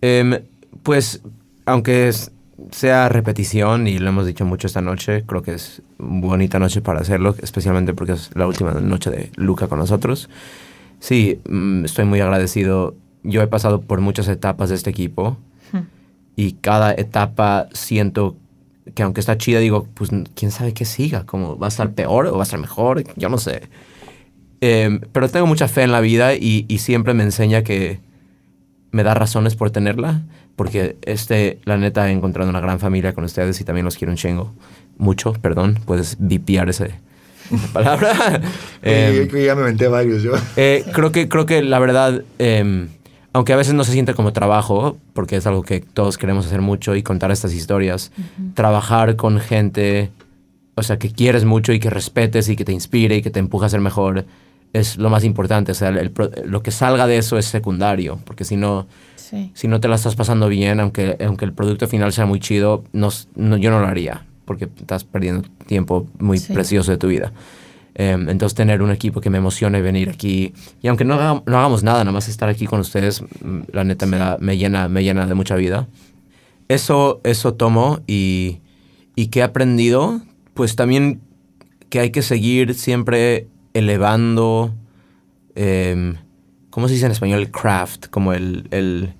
[0.00, 0.38] Em,
[0.82, 1.20] pues,
[1.66, 2.30] aunque es-
[2.70, 7.00] sea repetición, y lo hemos dicho mucho esta noche, creo que es bonita noche para
[7.00, 10.28] hacerlo, especialmente porque es la última noche de Luca con nosotros.
[11.00, 12.94] Sí, mm, estoy muy agradecido.
[13.22, 15.36] Yo he pasado por muchas etapas de este equipo
[16.36, 18.36] y cada etapa siento
[18.94, 22.26] que aunque está chida, digo, pues quién sabe qué siga, como va a estar peor
[22.26, 23.68] o va a estar mejor, yo no sé.
[24.60, 28.00] Em, pero tengo mucha fe en la vida y, y siempre me enseña que
[28.90, 30.22] me da razones por tenerla,
[30.58, 34.10] porque este, la neta, he encontrado una gran familia con ustedes y también los quiero
[34.10, 34.52] un chingo.
[34.96, 36.96] Mucho, perdón, puedes vipiar ese,
[37.54, 38.40] esa palabra.
[38.82, 40.32] Eh, Em, yo ya me inventé varios yo.
[40.56, 42.88] eh, creo, que, creo que la verdad, em,
[43.32, 46.60] aunque a veces no se siente como trabajo, porque es algo que todos queremos hacer
[46.60, 48.10] mucho y contar estas historias,
[48.54, 50.10] trabajar con gente,
[50.74, 53.38] o sea, que quieres mucho y que respetes y que te inspire y que te
[53.38, 54.24] empuja a ser mejor,
[54.72, 55.70] es lo más importante.
[55.70, 56.12] O sea, el
[56.46, 58.88] lo que salga de eso es secundario, porque si no,
[59.28, 59.50] Sí.
[59.54, 62.84] si no te la estás pasando bien, aunque, aunque el producto final sea muy chido,
[62.92, 66.52] no, no- yo no lo haría, porque estás perdiendo tiempo muy Sí.
[66.52, 67.32] precioso de tu vida.
[67.94, 71.58] Em, entonces tener un equipo que me emocione venir aquí, y aunque no, haga- no
[71.58, 74.88] hagamos nada, nada más estar aquí con ustedes, mm, la neta me, da, me, llena,
[74.88, 75.88] me llena de mucha vida.
[76.68, 78.60] Eso, eso tomo y,
[79.16, 80.20] y que he aprendido,
[80.54, 81.20] pues también
[81.90, 84.74] que hay que seguir siempre elevando,
[85.56, 86.14] em,
[86.78, 87.40] ¿cómo se dice en español?
[87.40, 89.12] El craft, como el, el,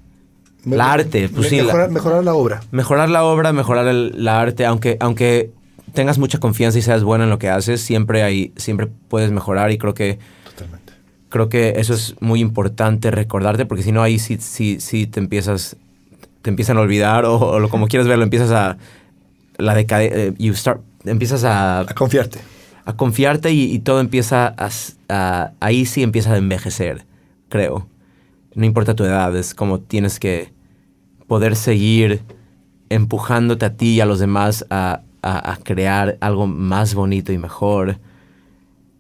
[0.81, 1.29] arte.
[1.29, 2.61] Pues sí, la- mejorar, mejorar la obra.
[2.71, 5.51] mejorar la obra, mejorar el, la arte, aunque, aunque
[5.93, 9.73] tengas mucha confianza y seas bueno en lo que haces, siempre hay, siempre puedes mejorar
[9.73, 10.93] y creo que Totalmente.
[11.31, 15.19] creo que eso es muy importante recordarte porque si no ahí sí, sí, sí te
[15.19, 15.77] empiezas
[16.43, 18.79] te empiezan a olvidar o, o como quieras verlo empiezas a
[19.57, 22.39] la decade you start empiezas a, A confiarte.
[22.85, 27.05] a confiarte y, y todo empieza a, s- a- ahí sí empieza a envejecer
[27.49, 27.89] creo
[28.55, 30.53] no importa tu edad es como tienes que
[31.27, 32.23] poder seguir
[32.89, 37.39] empujándote a ti y a los demás a, a- a crear algo más bonito y
[37.39, 37.99] mejor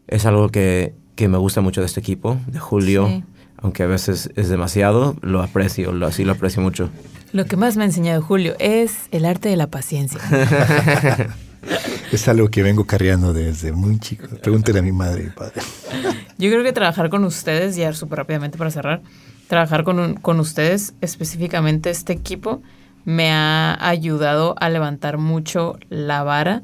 [0.06, 3.24] es algo que, que me gusta mucho de este equipo de Julio Sí.
[3.56, 6.90] aunque a veces es demasiado lo aprecio lo, así lo aprecio mucho
[7.32, 10.18] Lo que más me ha enseñado Julio es el arte de la paciencia.
[12.12, 14.26] Es algo que vengo carreando desde muy chico.
[14.42, 15.60] Pregúntele a mi madre y padre.
[16.38, 19.02] Yo creo que trabajar con ustedes, ya súper rápidamente para cerrar,
[19.48, 22.62] trabajar con, un- con ustedes, específicamente este equipo,
[23.04, 26.62] me ha ayudado a levantar mucho la vara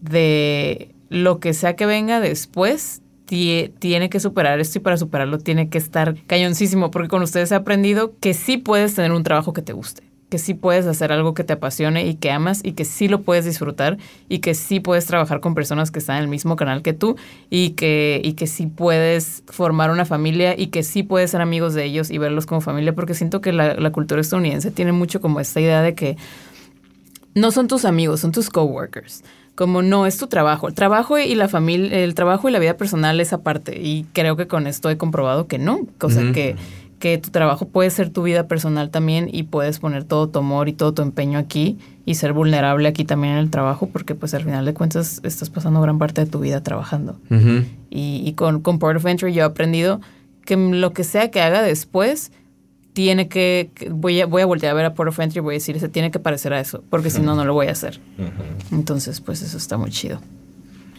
[0.00, 3.02] de lo que sea que venga después.
[3.26, 7.52] tie- Tiene que superar esto y para superarlo tiene que estar cañoncísimo, porque con ustedes
[7.52, 11.12] he aprendido que sí puedes tener un trabajo que te guste, que sí puedes hacer
[11.12, 14.54] algo que te apasione y que amas y que sí lo puedes disfrutar y que
[14.54, 17.16] sí puedes trabajar con personas que están en el mismo canal que tú
[17.50, 21.74] y que, y que sí puedes formar una familia y que sí puedes ser amigos
[21.74, 25.20] de ellos y verlos como familia, porque siento que la, la cultura estadounidense tiene mucho
[25.20, 26.16] como esta idea de que
[27.34, 29.22] no son tus amigos, son tus coworkers.
[29.54, 30.68] Como no es tu trabajo.
[30.68, 33.78] El trabajo y la familia, el trabajo y la vida personal es aparte.
[33.78, 35.80] Y creo que con esto he comprobado que no.
[36.02, 36.32] Ujú.
[36.32, 36.56] que,
[37.00, 40.68] que tu trabajo puede ser tu vida personal también y puedes poner todo tu amor
[40.68, 44.34] y todo tu empeño aquí y ser vulnerable aquí también en el trabajo porque pues
[44.34, 47.18] al final de cuentas estás pasando gran parte de tu vida trabajando.
[47.90, 50.00] Y, y con, con Port of Entry yo he aprendido
[50.44, 52.32] que lo que sea que haga después,
[52.92, 55.54] tiene que, voy, a, voy a voltear a ver a Port of Entry y voy
[55.54, 57.72] a decir, se tiene que parecer a eso, porque si no, no lo voy a
[57.72, 57.98] hacer.
[58.72, 60.20] Entonces, pues eso está muy chido.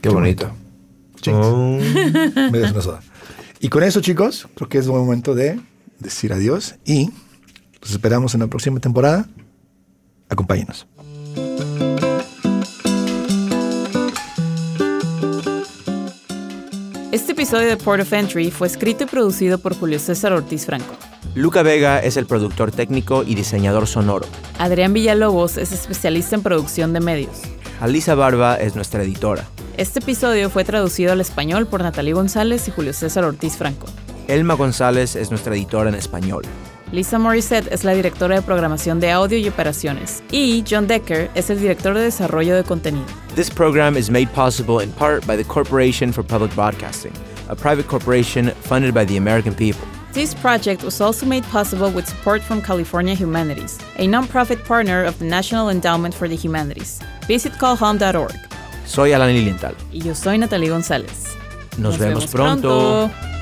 [0.01, 0.51] qué bonito
[2.51, 3.01] Me das una soda.
[3.59, 5.59] Y con eso, chicos, creo que es buen momento de
[6.01, 7.09] decir adiós y
[7.81, 9.27] los esperamos en la próxima temporada.
[10.29, 10.87] Acompáñenos.
[17.11, 20.95] Este episodio de Port of Entry fue escrito y producido por Julio César Ortiz Franco.
[21.35, 24.25] Luca Vega es el productor técnico y diseñador sonoro
[24.59, 27.41] Adrián Villalobos es especialista en producción de medios.
[27.79, 29.45] Alisa Barba es nuestra editora
[29.77, 33.87] Este episodio fue traducido al español por Natalie González y Julio César Ortiz Franco.
[34.31, 36.43] Elma González es nuestra editora en español
[36.91, 40.21] Lisa Morissette es la directora de programación de audio y operaciones.
[40.29, 43.05] Y John Decker es el director de desarrollo de contenido.
[43.33, 47.13] This program is made possible in part by the Corporation for Public Broadcasting,
[47.47, 49.87] a private corporation funded by the American people.
[50.11, 55.17] This project was also made possible with support from California Humanities, a nonprofit partner of
[55.19, 56.99] the National Endowment for the Humanities.
[57.25, 58.35] Visit callhome.org.
[58.85, 59.75] Soy Alan Lilienthal.
[59.93, 61.37] Y yo soy Natalie González.
[61.77, 63.09] Nos, vemos, pronto.
[63.09, 63.40] pronto.